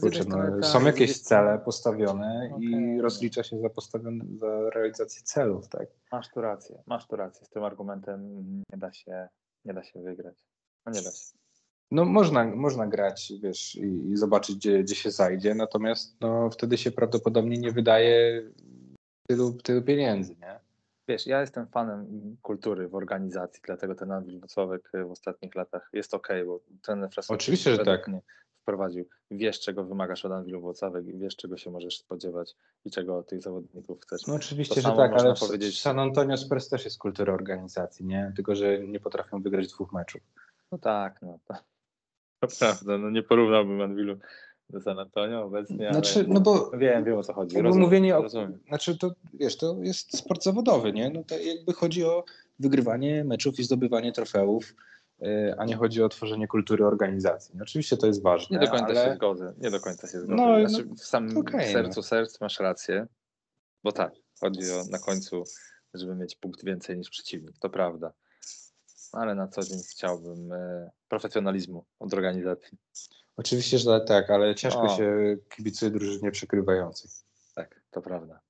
[0.00, 2.64] kurczę, no, są jakieś cele postawione okay.
[2.64, 5.88] i rozlicza się za, postawione, za realizację celów, tak?
[6.12, 7.46] Masz tu rację, masz tu rację.
[7.46, 9.28] Z tym argumentem nie da się,
[9.64, 10.36] nie da się wygrać.
[10.86, 11.44] No nie da się.
[11.90, 16.78] No można, można grać, wiesz, i, i zobaczyć, gdzie, gdzie się zajdzie, natomiast no, wtedy
[16.78, 18.42] się prawdopodobnie nie wydaje
[19.28, 20.60] tylu, tylu pieniędzy, nie?
[21.08, 22.06] Wiesz, ja jestem fanem
[22.42, 27.74] kultury w organizacji, dlatego ten Andrzej Wrocławek w ostatnich latach jest ok, bo ten Oczywiście,
[27.74, 28.10] że tak.
[28.62, 29.08] wprowadził.
[29.30, 33.42] Wiesz, czego wymagasz od Anwilu Włocławek, wiesz, czego się możesz spodziewać i czego od tych
[33.42, 34.26] zawodników chcesz.
[34.26, 35.80] No oczywiście, że tak, ale powiedzieć...
[35.80, 38.32] San Antonio Spurs też jest kultura organizacji, nie?
[38.36, 40.22] Tylko, że nie potrafią wygrać dwóch meczów.
[40.72, 41.54] No tak, no to,
[42.40, 44.18] to prawda, no nie porównałbym Anwilu
[44.70, 47.60] do San Antonio obecnie, znaczy, no bo, wiem, wiem o co chodzi.
[47.60, 48.58] Rozumiem, mówienie o, rozumiem.
[48.68, 51.10] Znaczy to, wiesz, to jest sport zawodowy, nie?
[51.10, 52.24] No to jakby chodzi o
[52.58, 54.74] wygrywanie meczów i zdobywanie trofeów,
[55.22, 57.60] e, a nie chodzi o tworzenie kultury organizacji.
[57.62, 58.58] Oczywiście to jest ważne.
[58.58, 59.04] Nie do końca ale...
[59.04, 59.54] się zgodzę.
[59.58, 60.34] Nie do końca się zgodzę.
[60.34, 62.02] No, znaczy, no, w samym okay, sercu no.
[62.02, 63.06] serc masz rację,
[63.84, 65.44] bo tak, chodzi o na końcu,
[65.94, 68.12] żeby mieć punkt więcej niż przeciwnik, to prawda.
[69.12, 72.78] Ale na co dzień chciałbym e, profesjonalizmu od organizacji.
[73.36, 74.96] Oczywiście, że tak, ale ciężko o.
[74.96, 77.10] się kibicuje drużynie przekrywającej.
[77.54, 78.40] Tak, to prawda.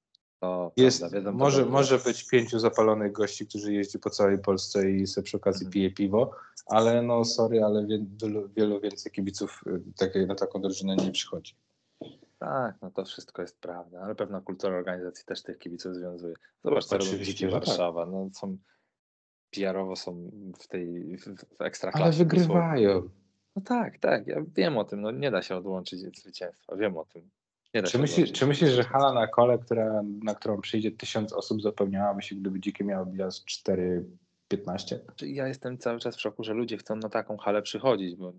[0.41, 4.91] To jest, prawda, wiedzą, może, może być pięciu zapalonych gości, którzy jeździ po całej Polsce
[4.91, 5.73] i sobie przy okazji mhm.
[5.73, 6.31] pije piwo,
[6.67, 7.87] ale no sorry, ale
[8.21, 11.55] wielu, wielu więcej kibiców y, takiej, na taką drużynę nie przychodzi.
[12.39, 16.35] Tak, no to wszystko jest prawda, ale pewna kultura organizacji też tych kibiców związuje.
[16.65, 17.51] Zobacz, co robi tak.
[17.51, 18.07] Warszawa.
[18.07, 18.57] No, są
[19.51, 20.31] PR-owo są
[20.61, 21.25] w tej w,
[21.59, 22.05] w ekstraklasie.
[22.05, 23.09] Ale wygrywają.
[23.57, 26.97] No tak, tak, ja wiem o tym, no nie da się odłączyć od zwycięstwa, wiem
[26.97, 27.31] o tym.
[27.85, 32.23] czy, myśli, czy myślisz, że hala na kole, która, na którą przyjdzie tysiąc osób, zapełniałaby
[32.23, 34.05] się, gdyby dzikie miało bilans 4-15?
[35.05, 38.33] Znaczy, ja jestem cały czas w szoku, że ludzie chcą na taką halę przychodzić, bo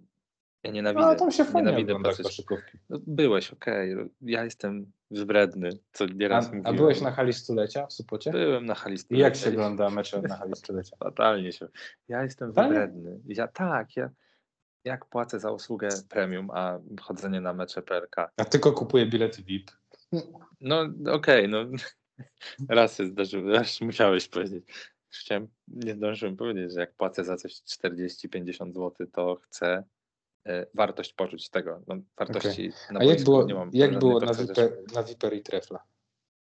[0.64, 1.06] ja nienawidzę.
[1.06, 2.78] No, tam się fajnie nienawidzę koszykówki.
[2.90, 3.94] No, byłeś, okej.
[3.94, 4.10] Okay.
[4.22, 8.32] Ja jestem wybredny, co nieraz a, a byłeś na hali stulecia w Supocie?
[8.32, 9.20] Byłem na hali stulecia.
[9.20, 10.98] I jak się ogląda mecze na hali stulecia?
[10.98, 11.68] Fatalnie się.
[12.08, 13.20] Ja jestem wybredny.
[13.28, 14.10] Ja tak, ja
[14.86, 18.16] jak płacę za usługę premium, a chodzenie na mecze PLK?
[18.38, 19.72] A tylko kupuję bilety VIP.
[20.62, 21.66] No okej, okay, no
[22.76, 24.66] raz się zdarzyło, raz musiałeś powiedzieć.
[25.10, 29.84] Chciałem, nie zdążyłem powiedzieć, że jak płacę za coś 40-50 zł, to chcę
[30.46, 31.82] e, wartość poczuć tego.
[31.88, 32.94] No, wartości okay.
[32.94, 33.70] na A jak było, nie mam.
[33.74, 35.84] Jak było na, Viper, na Viper i Trefla?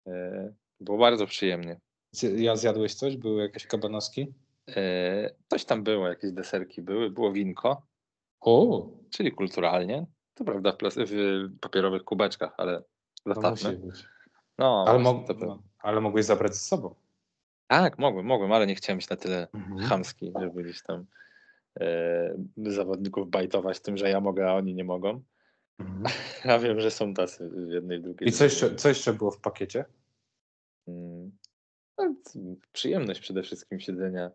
[0.06, 1.80] E, było bardzo przyjemnie.
[2.22, 3.16] Ja zjadłeś coś?
[3.16, 4.34] Były jakieś kabanoski?
[4.76, 7.89] E, coś tam było, jakieś deserki były, było winko.
[8.40, 8.86] O.
[9.10, 10.06] Czyli kulturalnie.
[10.34, 10.76] To prawda, w,
[11.06, 12.82] w papierowych kubeczkach, ale
[13.26, 13.76] dostatne.
[14.58, 16.94] No, ale, mo no, ale mogłeś zabrać ze sobą.
[17.66, 19.80] Tak, mogłem, mogłem, ale nie chciałem być na tyle mhm.
[19.80, 21.06] chamski, żeby gdzieś tam
[21.80, 25.22] e, zawodników bajtować tym, że ja mogę, a oni nie mogą.
[25.78, 26.04] Mhm.
[26.44, 28.28] Ja wiem, że są tacy w jednej i drugiej.
[28.28, 29.84] I co jeszcze, co jeszcze było w pakiecie?
[30.86, 31.30] Hmm.
[31.98, 32.14] No,
[32.72, 34.30] przyjemność przede wszystkim siedzenia.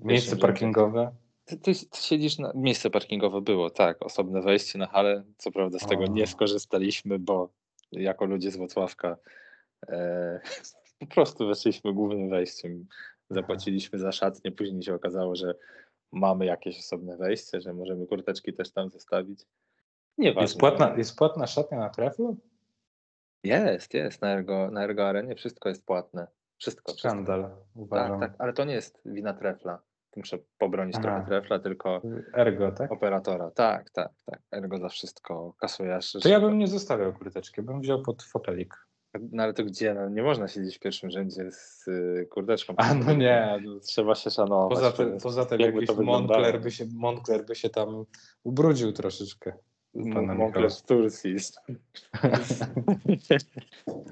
[0.00, 1.12] Miejsce parkingowe?
[1.44, 2.52] Ty, ty, siedzisz na.
[2.54, 4.02] Miejsce parkingowe było, tak.
[4.02, 5.24] Osobne wejście na halę.
[5.36, 7.48] Co prawda z tego nie skorzystaliśmy, bo
[7.92, 9.16] jako ludzie z Włocławka
[9.88, 10.40] e,
[11.00, 12.86] po prostu weszliśmy głównym wejściem.
[13.30, 14.52] Zapłaciliśmy za szatnię.
[14.52, 15.54] Później się okazało, że
[16.12, 19.46] mamy jakieś osobne wejście, że możemy kurteczki też tam zostawić.
[20.18, 20.42] Nieważne.
[20.42, 22.36] Jest płatna, jest płatna szatnia na treflu?
[23.44, 24.22] Jest, jest.
[24.22, 26.26] Na Ergo, na Ergo Arenie wszystko jest płatne.
[26.58, 26.92] Wszystko.
[26.92, 27.08] wszystko.
[27.08, 28.20] Skandal, uważam.
[28.20, 29.78] Tak, tak, ale to nie jest wina trefla.
[30.16, 31.02] Muszę pobronić Aha.
[31.02, 32.02] trochę trefla, tylko
[32.34, 32.92] Ergo, tak?
[32.92, 33.50] operatora.
[33.50, 34.40] Tak, tak, tak.
[34.52, 35.96] Ergo za wszystko kasuje.
[35.96, 38.74] aż- To ja bym nie zostawiał kurteczki, bym wziął pod fotelik.
[39.32, 39.94] No ale to gdzie?
[39.94, 42.74] No, nie można siedzieć w pierwszym rzędzie z y, kurdeczką.
[42.76, 44.78] A no nie, Trzeba się szanować.
[44.78, 44.92] Poza
[45.22, 45.96] poza tym jakby jakiś.
[45.96, 48.04] Moncler by, się, Moncler by się tam
[48.44, 49.52] ubrudził troszeczkę.
[49.94, 50.70] Pana Michała.
[50.70, 51.34] z Turcji.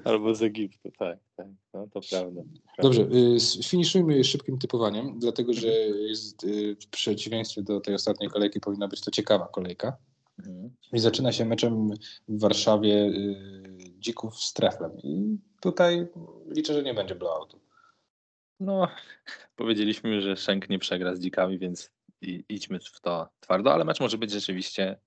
[0.03, 1.47] Albo z Egiptu, tak, tak.
[1.73, 2.41] No to prawda.
[2.81, 8.59] Dobrze, y, finiszujmy szybkim typowaniem, dlatego że jest, y, w przeciwieństwie do tej ostatniej kolejki
[8.59, 9.97] powinna być to ciekawa kolejka.
[10.39, 10.69] Mhm.
[10.93, 11.89] I zaczyna się meczem
[12.27, 13.35] w Warszawie y,
[13.99, 14.91] Dzików z Treflem.
[15.03, 16.07] I tutaj
[16.47, 17.59] liczę, że nie będzie blowoutu.
[18.59, 18.87] No,
[19.55, 23.99] powiedzieliśmy, że Szenk nie przegra z dzikami, więc i, idźmy w to twardo, ale mecz
[23.99, 24.99] może być rzeczywiście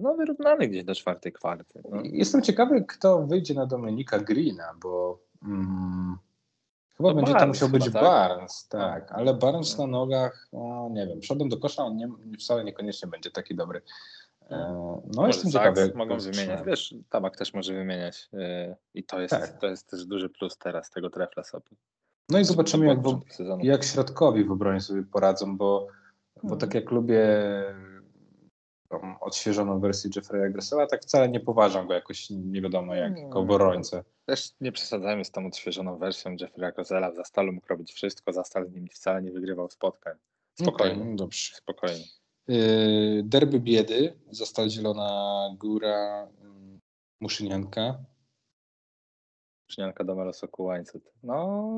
[0.00, 1.82] no, wyrównany gdzieś do czwartej kwarty.
[1.90, 2.00] No.
[2.04, 6.16] Jestem ciekawy, kto wyjdzie na Dominika Greena, bo mm,
[6.96, 7.92] chyba To będzie to Barnes musiał być tak?
[7.92, 12.08] Barnes, tak, ale Barnes na nogach, no, nie wiem, przodem do kosza on nie,
[12.40, 13.82] wcale niekoniecznie będzie taki dobry.
[14.50, 15.92] E, No, Może jestem ciekawy.
[15.94, 16.66] mogą wymieniać.
[16.66, 19.58] Wiesz, tabak też może wymieniać e, i to jest, Tak.
[19.58, 21.66] to jest też duży plus teraz tego trefla sobie.
[22.28, 23.20] No i zobaczymy, jak, w,
[23.62, 25.86] jak środkowi w obronie sobie poradzą, bo,
[26.36, 26.58] bo Hmm.
[26.58, 27.26] tak jak lubię
[28.90, 33.22] tą odświeżoną wersję Jeffrey'a Gressela, tak wcale nie poważam go jakoś nie wiadomo jak, Nie.
[33.22, 34.04] jako obrońcę.
[34.26, 37.10] Też nie przesadzajmy z tą odświeżoną wersją Jeffrey'a Kozela.
[37.10, 40.14] W Zastalu mógł robić wszystko, Zastal z nim wcale nie wygrywał spotkań.
[40.60, 41.54] Spokojnie, Okej, dobrze.
[41.56, 42.04] spokojnie.
[42.48, 46.80] Yy, Derby biedy, Zastal Zielona Góra, mm,
[47.20, 48.04] Muszynianka.
[49.66, 51.02] Przynianka do Marosoku Łańcut.
[51.22, 51.70] No,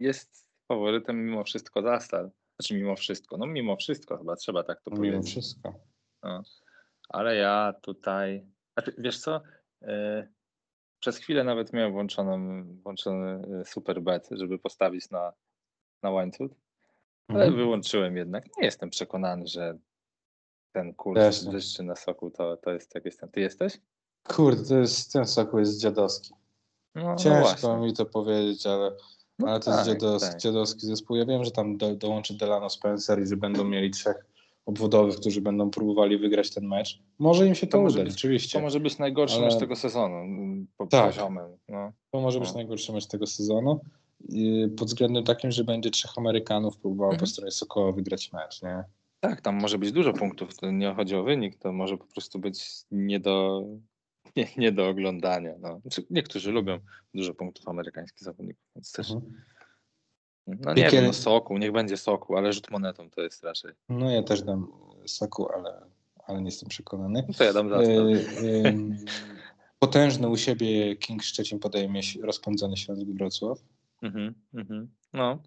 [0.00, 2.30] jest faworytem mimo wszystko Zastal.
[2.60, 5.30] Znaczy mimo wszystko, no mimo wszystko chyba trzeba tak to Mimo powiedzieć.
[5.30, 5.74] wszystko.
[7.08, 9.40] Ale ja tutaj, znaczy, wiesz co,
[9.82, 10.28] e,
[11.00, 15.32] przez chwilę nawet miałem włączoną, włączony e, super bet, żeby postawić na,
[16.02, 16.50] na łańcuch,
[17.28, 17.56] ale Mhm.
[17.56, 18.44] wyłączyłem jednak.
[18.56, 19.78] Nie jestem przekonany, że
[20.72, 23.28] ten kurs Też wyższy na soku to, to jest jak jestem.
[23.30, 23.80] Ty jesteś?
[24.22, 26.34] Kurde, to jest, ten sok jest dziadowski.
[26.94, 27.76] No, no Ciężko właśnie.
[27.76, 28.96] mi to powiedzieć, ale,
[29.38, 30.40] No ale to jest tak, dziadowski, tak.
[30.40, 31.16] dziadowski zespół.
[31.16, 34.31] Ja wiem, że tam do, dołączy Delano Spencer i że będą mieli trzech
[34.66, 36.98] obwodowych, którzy będą próbowali wygrać ten mecz.
[37.18, 38.58] Może im się to, To może uda, być- rzeczywiście.
[38.58, 41.14] To może być najgorszy Ale- mecz tego sezonu mm, po Tak.
[41.68, 41.92] No.
[42.10, 42.54] To może być No.
[42.54, 43.80] najgorszy mecz tego sezonu.
[44.28, 47.26] I pod względem takim, że będzie trzech Amerykanów próbowało po Mhm.
[47.26, 48.84] stronie Sokoła wygrać mecz, nie?
[49.20, 50.56] Tak, tam może być dużo punktów.
[50.56, 53.62] To nie chodzi o wynik, to może po prostu być nie do,
[54.36, 55.54] nie, nie do oglądania.
[55.60, 55.80] No.
[56.10, 56.78] Niektórzy lubią
[57.14, 59.10] dużo punktów amerykańskich zawodników, więc też.
[59.10, 59.32] Mhm.
[60.46, 63.70] No nie Pikiel- wiem, no soku, niech będzie soku, ale rzut monetą to jest raczej.
[63.88, 64.72] No ja też dam
[65.06, 65.80] Soku, ale,
[66.26, 67.24] ale nie jestem przekonany.
[67.28, 67.86] No to ja dam za E,
[68.64, 68.96] em,
[69.78, 73.58] potężny u siebie King Szczecin podejmie rozpędzony Śląsk Wrocław.
[74.02, 74.88] mhm, mhm.
[75.12, 75.38] No.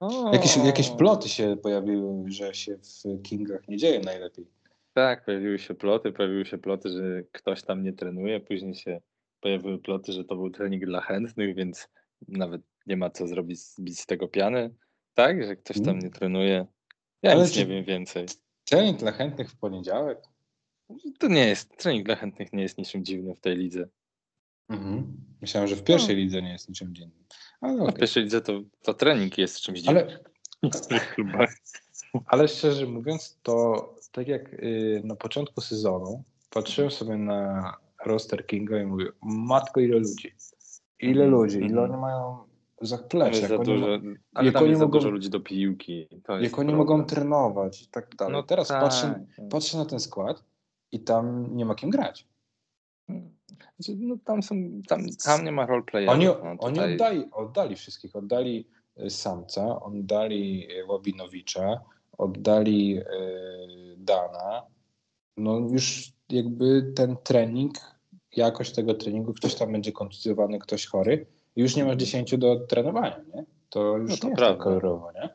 [0.00, 4.46] O, Jakieś, jakieś ploty się pojawiły, że się w Kingach nie dzieje najlepiej.
[4.92, 9.00] Tak, pojawiły się ploty, pojawiły się ploty, że ktoś tam nie trenuje, później się
[9.40, 11.88] pojawiły ploty, że to był trening dla chętnych, więc
[12.28, 14.74] nawet nie ma co zrobić, zbić z tego piany,
[15.14, 15.98] tak, że ktoś tam Mm.
[15.98, 16.66] nie trenuje.
[17.22, 18.26] Ja Ale nic nie wiem więcej.
[18.64, 20.18] Trening dla chętnych w poniedziałek.
[21.18, 23.88] To nie jest, trening dla chętnych nie jest niczym dziwnym w tej lidze.
[24.68, 25.16] Mhm.
[25.40, 27.24] Myślałem, że w pierwszej lidze nie jest niczym dziennym.
[27.60, 30.06] Ale No, w pierwszej lidze to, to trening jest czymś dziwnym.
[31.34, 31.46] Ale,
[32.26, 37.72] ale szczerze mówiąc, to tak jak y, na początku sezonu patrzyłem sobie na
[38.04, 40.34] roster Kinga i mówię, matko ile ludzi.
[41.00, 41.90] Ile Mhm, ludzi, ile mhm.
[41.90, 42.38] oni mają
[42.80, 43.28] zaplecze.
[43.30, 43.86] jest Jak za oni, dużo,
[44.34, 46.08] ale jak oni jest mogą- dużo ludzi do piłki.
[46.24, 46.76] To jak oni problem.
[46.76, 48.32] mogą trenować i tak dalej.
[48.32, 48.80] No Teraz tak.
[48.82, 50.44] patrzę, patrzę na ten skład
[50.92, 52.26] i tam nie ma kim grać.
[53.78, 54.54] Znaczy, No, tam, są,
[54.88, 56.14] tam, tam nie ma roleplayerów.
[56.14, 58.16] Oni, no, oni oddali, oddali wszystkich.
[58.16, 58.68] Oddali
[59.00, 61.80] y, Samca, oddali y, Łabinowicza,
[62.18, 63.02] oddali y,
[63.98, 64.62] Dana.
[65.36, 67.74] No już jakby ten trening,
[68.36, 71.26] jakość tego treningu, ktoś tam będzie kontuzjowany, ktoś chory.
[71.56, 73.44] i Już nie masz 10 do trenowania, nie?
[73.70, 74.54] To już No to nie jest prawda.
[74.54, 75.28] tak kolorowo, nie?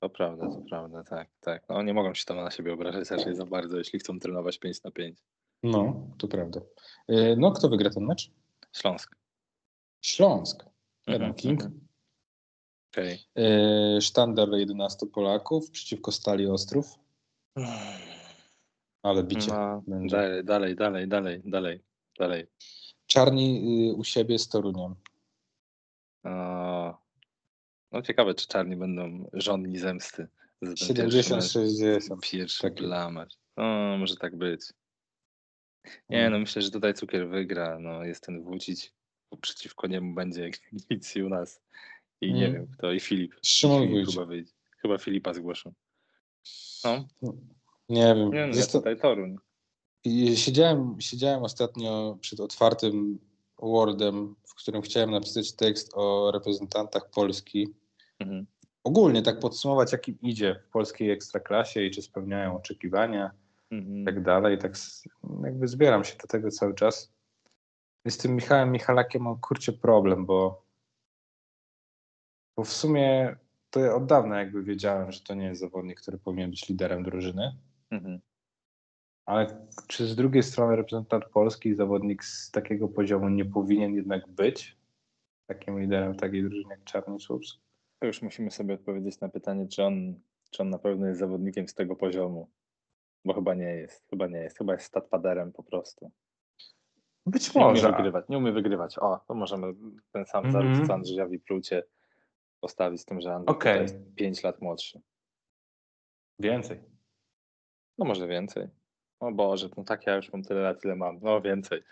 [0.00, 1.68] To prawda, to prawda, tak, tak.
[1.68, 4.82] No, nie mogą się tam na siebie obrażać raczej za bardzo, jeśli chcą trenować 5
[4.82, 5.18] na 5.
[5.62, 6.60] No, to prawda.
[7.10, 8.30] Y, No, kto wygra ten mecz?
[8.72, 9.16] Śląsk.
[10.02, 10.64] Śląsk.
[11.06, 11.60] Jeden Mhm, King.
[11.62, 11.80] mhm.
[12.92, 13.18] Okej.
[13.96, 16.86] Y, Sztandar 11 Polaków przeciwko Stali Ostrów.
[19.02, 20.16] Ale bicie No, będzie.
[20.16, 21.80] dalej, dalej, dalej, dalej, dalej,
[22.18, 22.46] dalej.
[23.06, 24.94] Czarni y, u siebie z Toruniem.
[27.92, 30.28] No ciekawe, czy czarni będą żądni zemsty
[30.62, 32.16] Za ten 70-60.
[32.22, 32.82] Pierwszy Taki.
[32.84, 33.34] blamarz.
[33.56, 34.60] No, może tak być.
[36.08, 37.78] Nie, no myślę, że tutaj cukier wygra.
[37.80, 38.92] No, jest ten Wójcić,
[39.30, 40.50] bo przeciwko niemu będzie
[40.90, 41.62] nic u nas.
[42.20, 42.52] I nie Mm.
[42.54, 43.34] wiem kto, i Filip.
[43.44, 44.52] Szymon Filip chyba wyjdzie.
[44.78, 45.72] Chyba Filipa zgłoszą.
[46.84, 47.04] No,
[47.88, 48.18] Nie wiem.
[48.18, 49.36] nie no, ja Zasta- tutaj Toruń.
[50.06, 53.18] I Siedziałem, siedziałem ostatnio przed otwartym
[53.58, 57.68] Wordem, w którym chciałem napisać tekst o reprezentantach Polski.
[58.18, 58.46] Mhm.
[58.84, 63.30] Ogólnie tak podsumować, jak im idzie w polskiej ekstraklasie i czy spełniają oczekiwania
[63.70, 64.02] Mhm.
[64.02, 64.58] i tak dalej.
[64.58, 64.72] Tak
[65.44, 67.12] jakby zbieram się do tego cały czas.
[68.04, 70.62] I Z tym Michałem Michalakiem mam kurczę problem, bo,
[72.56, 73.36] bo w sumie
[73.70, 77.02] to ja od dawna jakby wiedziałem, że to nie jest zawodnik, który powinien być liderem
[77.02, 77.56] drużyny.
[77.90, 78.20] Mhm.
[79.26, 84.76] Ale czy z drugiej strony reprezentant Polski, zawodnik z takiego poziomu nie powinien jednak być
[85.46, 87.60] takim liderem takiej drużynie jak Czarny Słupsk?
[87.98, 90.20] To już musimy sobie odpowiedzieć na pytanie, czy on,
[90.50, 92.48] czy on na pewno jest zawodnikiem z tego poziomu.
[93.24, 94.06] Bo chyba nie jest.
[94.10, 94.58] Chyba nie jest.
[94.58, 96.10] Chyba jest statpaderem po prostu.
[97.26, 97.90] Być Nie umie może.
[97.92, 98.24] wygrywać.
[98.28, 98.98] Nie umie wygrywać.
[98.98, 99.74] O, to możemy
[100.12, 100.64] ten sam Mhm.
[100.68, 101.82] zarzut co Andrzejowi Plucie
[102.60, 103.54] postawić z tym, że Andrzej.
[103.54, 105.00] Pluta jest 5 lat młodszy.
[106.38, 106.80] Więcej.
[107.98, 108.68] No może więcej.
[109.20, 111.18] O Boże, no tak ja już mam tyle lat, ile mam.
[111.22, 111.82] No więcej.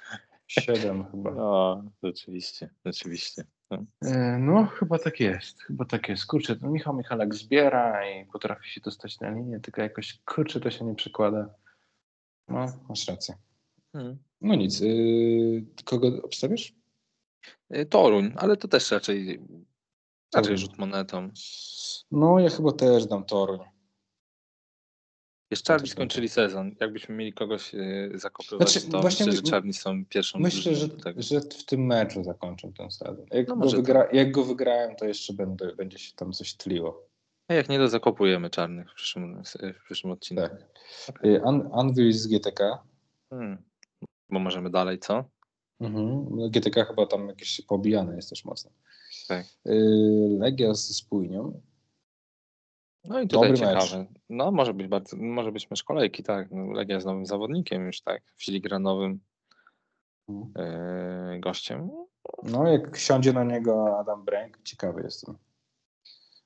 [0.47, 1.31] Siedem chyba.
[1.31, 3.45] No, rzeczywiście, rzeczywiście.
[3.71, 3.85] No.
[4.03, 5.63] E, No, chyba tak jest.
[5.63, 6.27] Chyba tak jest.
[6.27, 10.71] Kurczę, to Michał Michalak zbiera i potrafi się dostać na linię, tylko jakoś kurczę to
[10.71, 11.55] się nie przekłada.
[12.49, 13.35] No, masz rację.
[13.93, 14.19] Hmm.
[14.41, 14.81] No nic.
[14.81, 16.73] Yy, kogo obstawiasz?
[17.77, 19.41] Y, Toruń, ale to też raczej,
[20.35, 21.31] raczej rzut monetą.
[22.11, 23.61] No, ja chyba też dam Toruń.
[25.51, 26.75] Wiesz, Czarni skończyli sezon.
[26.81, 30.89] Jakbyśmy mieli kogoś y, zakopywać, Znaczy, to właśnie myślę, że Czarni są pierwszą Myślę, że,
[31.17, 33.27] że w tym meczu zakończą ten sezon.
[33.31, 37.09] Jak, No go, wygra, jak go wygrałem, to jeszcze będę, będzie się tam coś tliło.
[37.49, 39.43] A jak nie, to zakopujemy Czarnych w przyszłym,
[39.81, 40.43] w przyszłym odcinku.
[40.43, 41.25] Tak.
[41.25, 42.83] Y, An, Anvil z GTK.
[43.31, 43.63] Hmm.
[44.31, 45.25] Bo możemy dalej, co?
[45.81, 46.27] Mhm.
[46.51, 48.71] GTK chyba tam jakieś pobijane jest też mocno.
[49.29, 49.47] Tak.
[49.67, 49.71] Y,
[50.39, 51.61] Legia z Spójnią.
[53.05, 53.85] No i tutaj Dobry mecz.
[53.85, 54.07] ciekawe.
[54.31, 56.49] No może być bardzo, może być mecz kolejki, tak.
[56.51, 58.23] No, Legia z nowym zawodnikiem już, tak.
[58.37, 59.21] Filigranowym
[60.29, 60.53] Mhm.
[61.33, 61.91] yy, gościem.
[62.43, 65.37] No, jak siądzie na niego Adam Bręk, ciekawy jestem.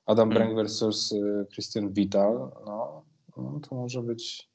[0.05, 0.37] Adam Mm.
[0.37, 3.05] Bręk versus y, Christian Vital, no,
[3.37, 4.49] no to może być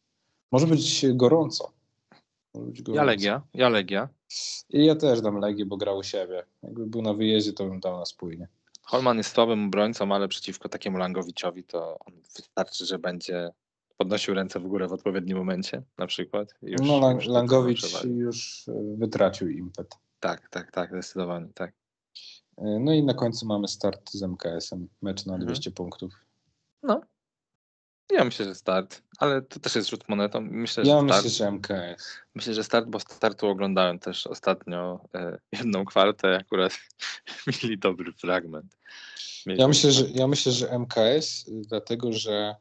[0.53, 1.73] może być gorąco.
[2.55, 3.01] Może być gorąco.
[3.03, 4.09] Ja Legia, ja Legia.
[4.71, 6.43] I ja też dam Legię, bo grał u siebie.
[6.63, 8.49] Jakby był na wyjeździe, to bym dał na spójnie.
[8.85, 13.51] Holman jest słabym obrońcą, ale przeciwko takiemu Langowiciowi to on wystarczy, że będzie
[13.97, 16.55] podnosił ręce w górę w odpowiednim momencie, na przykład.
[16.63, 19.95] Już, no, Lang- już Langowicz już y, wytracił impet.
[20.21, 21.71] Tak, tak, tak, zdecydowanie, tak.
[21.71, 24.89] Y, No i na końcu mamy start z MKS-em.
[25.03, 25.47] Mecz na Mhm.
[25.47, 26.13] 200 punktów.
[26.83, 27.01] No.
[28.13, 30.41] Ja myślę, że start, ale to też jest rzut monetą.
[30.41, 31.25] Myślę, Ja że start.
[31.25, 32.19] myślę, że MKS.
[32.35, 36.73] Myślę, że start, bo startu oglądałem też ostatnio e, jedną kwartę, akurat
[37.63, 38.79] mieli dobry fragment.
[39.47, 42.57] Mieli Ja myślę, że, ja myślę, że MKS, y, dlatego że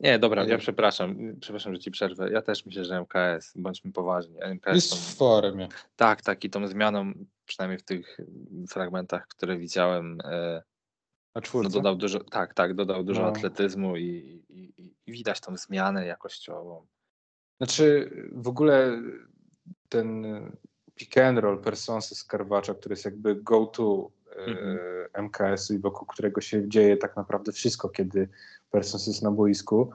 [0.00, 2.30] Nie, dobra, ja y- przepraszam, przepraszam, że ci przerwę.
[2.30, 4.36] Ja też myślę, że MKS, bądźmy poważni.
[4.42, 5.68] MKS jest są, w formie.
[5.96, 7.12] tak, tak, i tą zmianą,
[7.46, 8.18] przynajmniej w tych
[8.70, 10.62] fragmentach, które widziałem, e,
[11.34, 11.70] Na no czwórce.
[11.70, 13.28] dodał dużo, tak, tak, dodał dużo No.
[13.28, 14.72] atletyzmu i, i,
[15.06, 16.86] i, widać tą zmianę jakościową.
[17.60, 19.02] Znaczy w ogóle
[19.88, 20.24] ten
[20.94, 24.10] pick and roll Personsy z Carvaccio, który jest jakby go-to
[24.46, 24.78] Mhm.
[25.14, 28.28] e, MKS-u i wokół którego się dzieje tak naprawdę wszystko, kiedy
[28.70, 29.90] Persons jest na boisku,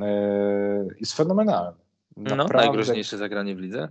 [0.00, 1.78] e, jest fenomenalny.
[2.16, 3.88] No, Naprawdę- najgroźniejsze zagranie w lidze.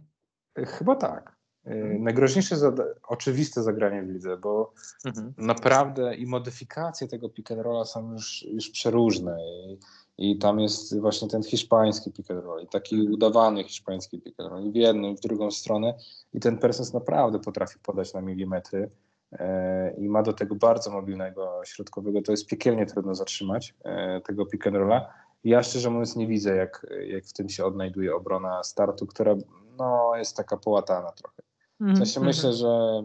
[0.56, 1.36] Chyba tak.
[1.68, 2.04] Mhm.
[2.04, 4.74] Najgroźniejsze, zada- oczywiste zagranie w lidze, bo
[5.06, 5.34] Mhm.
[5.38, 9.80] naprawdę i modyfikacje tego pick and rolla są już, już przeróżne i,
[10.18, 14.50] i tam jest właśnie ten hiszpański pick and roll i taki udawany hiszpański pick and
[14.52, 15.94] roll i w jedną i w drugą stronę
[16.34, 18.90] i ten Persons naprawdę potrafi podać na milimetry
[19.32, 24.46] e, i ma do tego bardzo mobilnego środkowego, to jest piekielnie trudno zatrzymać e, tego
[24.46, 25.14] pick and rolla
[25.44, 29.36] ja szczerze mówiąc nie widzę jak, jak w tym się odnajduje obrona startu, która
[29.78, 31.44] no, jest taka połatana trochę.
[31.80, 33.04] W sensie myślę, że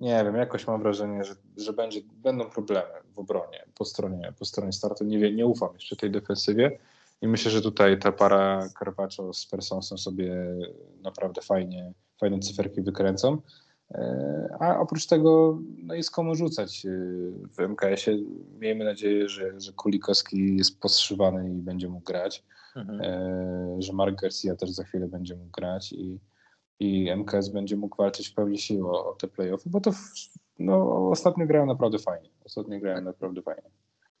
[0.00, 4.44] nie wiem, jakoś mam wrażenie, że, że będzie, będą problemy w obronie po stronie, po
[4.44, 5.04] stronie startu.
[5.04, 6.78] Nie, nie ufam jeszcze tej defensywie
[7.22, 10.46] i myślę, że tutaj ta para Carpaccio z Personsem sobie
[11.02, 13.38] naprawdę fajnie, fajne cyferki wykręcą.
[13.90, 16.90] E, A oprócz tego no jest komu rzucać e,
[17.56, 18.24] w MKS-ie.
[18.60, 22.42] Miejmy nadzieję, że, że Kulikowski jest postrzywany i będzie mógł grać,
[22.76, 23.00] Mhm.
[23.00, 26.18] e, że Mark Garcia też za chwilę będzie mógł grać i,
[26.80, 29.98] i MKS będzie mógł walczyć w pełni sił o, te playoffy, bo to w,
[30.58, 32.28] no, ostatnio grają naprawdę fajnie.
[32.44, 33.70] Ostatnio grają naprawdę fajnie.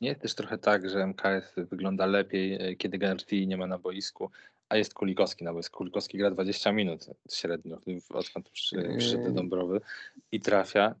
[0.00, 3.78] nie jest też trochę tak, że MKS wygląda lepiej, e, kiedy Garty nie ma na
[3.78, 4.30] boisku,
[4.68, 5.78] a jest Kulikowski na boisku.
[5.78, 7.78] Kulikowski gra 20 minut średnio,
[8.10, 9.80] odkąd przyszedł do Dąbrowy
[10.32, 10.94] i trafia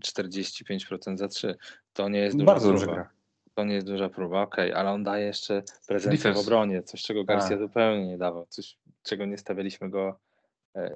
[0.00, 1.54] 45% za 3.
[1.92, 2.80] To nie jest duża Bardzo próba.
[2.80, 3.10] dobrze gra.
[3.54, 7.24] To nie jest duża próba, okej, ale on daje jeszcze prezencję w obronie, coś czego
[7.24, 7.58] Garcia Tak.
[7.58, 10.18] zupełnie nie dawał, coś czego nie stawialiśmy go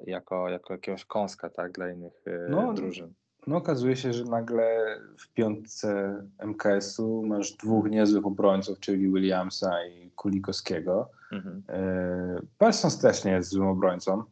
[0.05, 3.13] jako, jako jakiegoś kąska tak, dla innych e, No, drużyn.
[3.47, 10.11] No okazuje się, że nagle w piątce MKS-u masz dwóch niezłych obrońców, czyli Williamsa i
[10.11, 11.09] Kulikowskiego.
[11.31, 11.63] Mhm.
[11.69, 14.23] E, Parsons też nie jest złym obrońcą,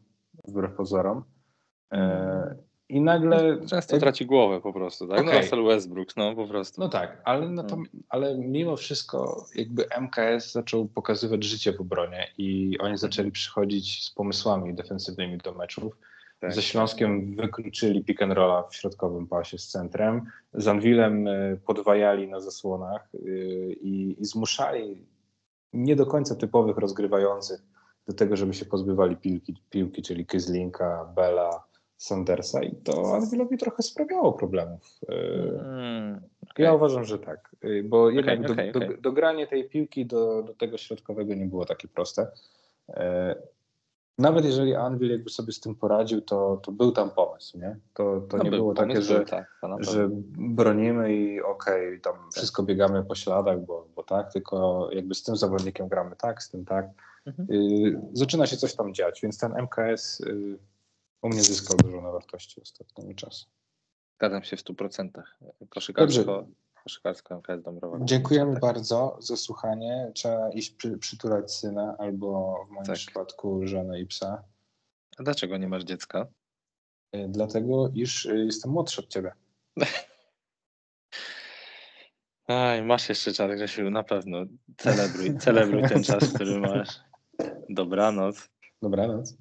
[0.47, 1.23] wbrew pozorom.
[1.93, 2.55] E,
[2.89, 3.65] I nagle...
[3.67, 5.25] Często traci głowę po prostu, tak?
[5.25, 6.81] No Russell Westbrook, no po prostu.
[6.81, 7.77] No tak, ale, no to,
[8.09, 14.11] ale mimo wszystko jakby MKS zaczął pokazywać życie w obronie i oni zaczęli przychodzić z
[14.11, 15.97] pomysłami defensywnymi do meczów.
[16.39, 16.53] Tak.
[16.53, 20.21] Ze Śląskiem wykluczyli pick and rolla w środkowym pasie z centrem.
[20.53, 25.05] Z Anwilem y, podwajali na zasłonach y, i, i zmuszali
[25.73, 27.61] nie do końca typowych rozgrywających
[28.07, 31.63] do tego, żeby się pozbywali piłki, piłki czyli Kyzlinka, Bela,
[32.03, 34.99] Sandersa i to Anwilowi trochę sprawiało problemów.
[35.09, 36.21] Y, Mm,
[36.57, 40.53] ja uważam, że tak, y, bo jednak do, okej, do, dogranie tej piłki do, do
[40.53, 42.27] tego środkowego nie było takie proste.
[42.89, 43.35] E,
[44.17, 47.77] Nawet jeżeli Anvil jakby sobie z tym poradził, to, to był tam pomysł, nie?
[47.93, 49.47] To, to no nie był, było takie, że, był, tak,
[49.79, 55.23] że bronimy i okej, tam wszystko biegamy po śladach, bo, bo tak, tylko jakby z
[55.23, 56.85] tym zawodnikiem gramy tak, z tym tak.
[57.25, 57.47] Mhm.
[57.51, 60.57] Y, zaczyna się coś tam dziać, więc ten MKS y,
[61.23, 63.49] u mnie zyskał dużo na wartości ostatnimi czasem.
[64.15, 65.09] Zgadzam się w 100%.
[65.69, 66.47] Koszykarsko,
[66.83, 67.97] koszykarsko MKS Dąbrowa.
[68.01, 68.61] Dziękujemy Tak.
[68.61, 70.11] bardzo za słuchanie.
[70.15, 72.95] Trzeba iść przy, przytulać syna albo w moim Tak.
[72.95, 74.43] przypadku żonę i psa,
[75.17, 76.27] A dlaczego nie masz dziecka?
[77.15, 79.31] y, dlatego iż y, jestem młodszy od ciebie.
[82.47, 84.37] Aj, masz jeszcze czas, Grzesiu, na pewno.
[84.77, 86.89] Celebruj, celebruj ten czas, który masz.
[87.69, 88.49] Dobranoc.
[88.81, 89.33] Dobranoc.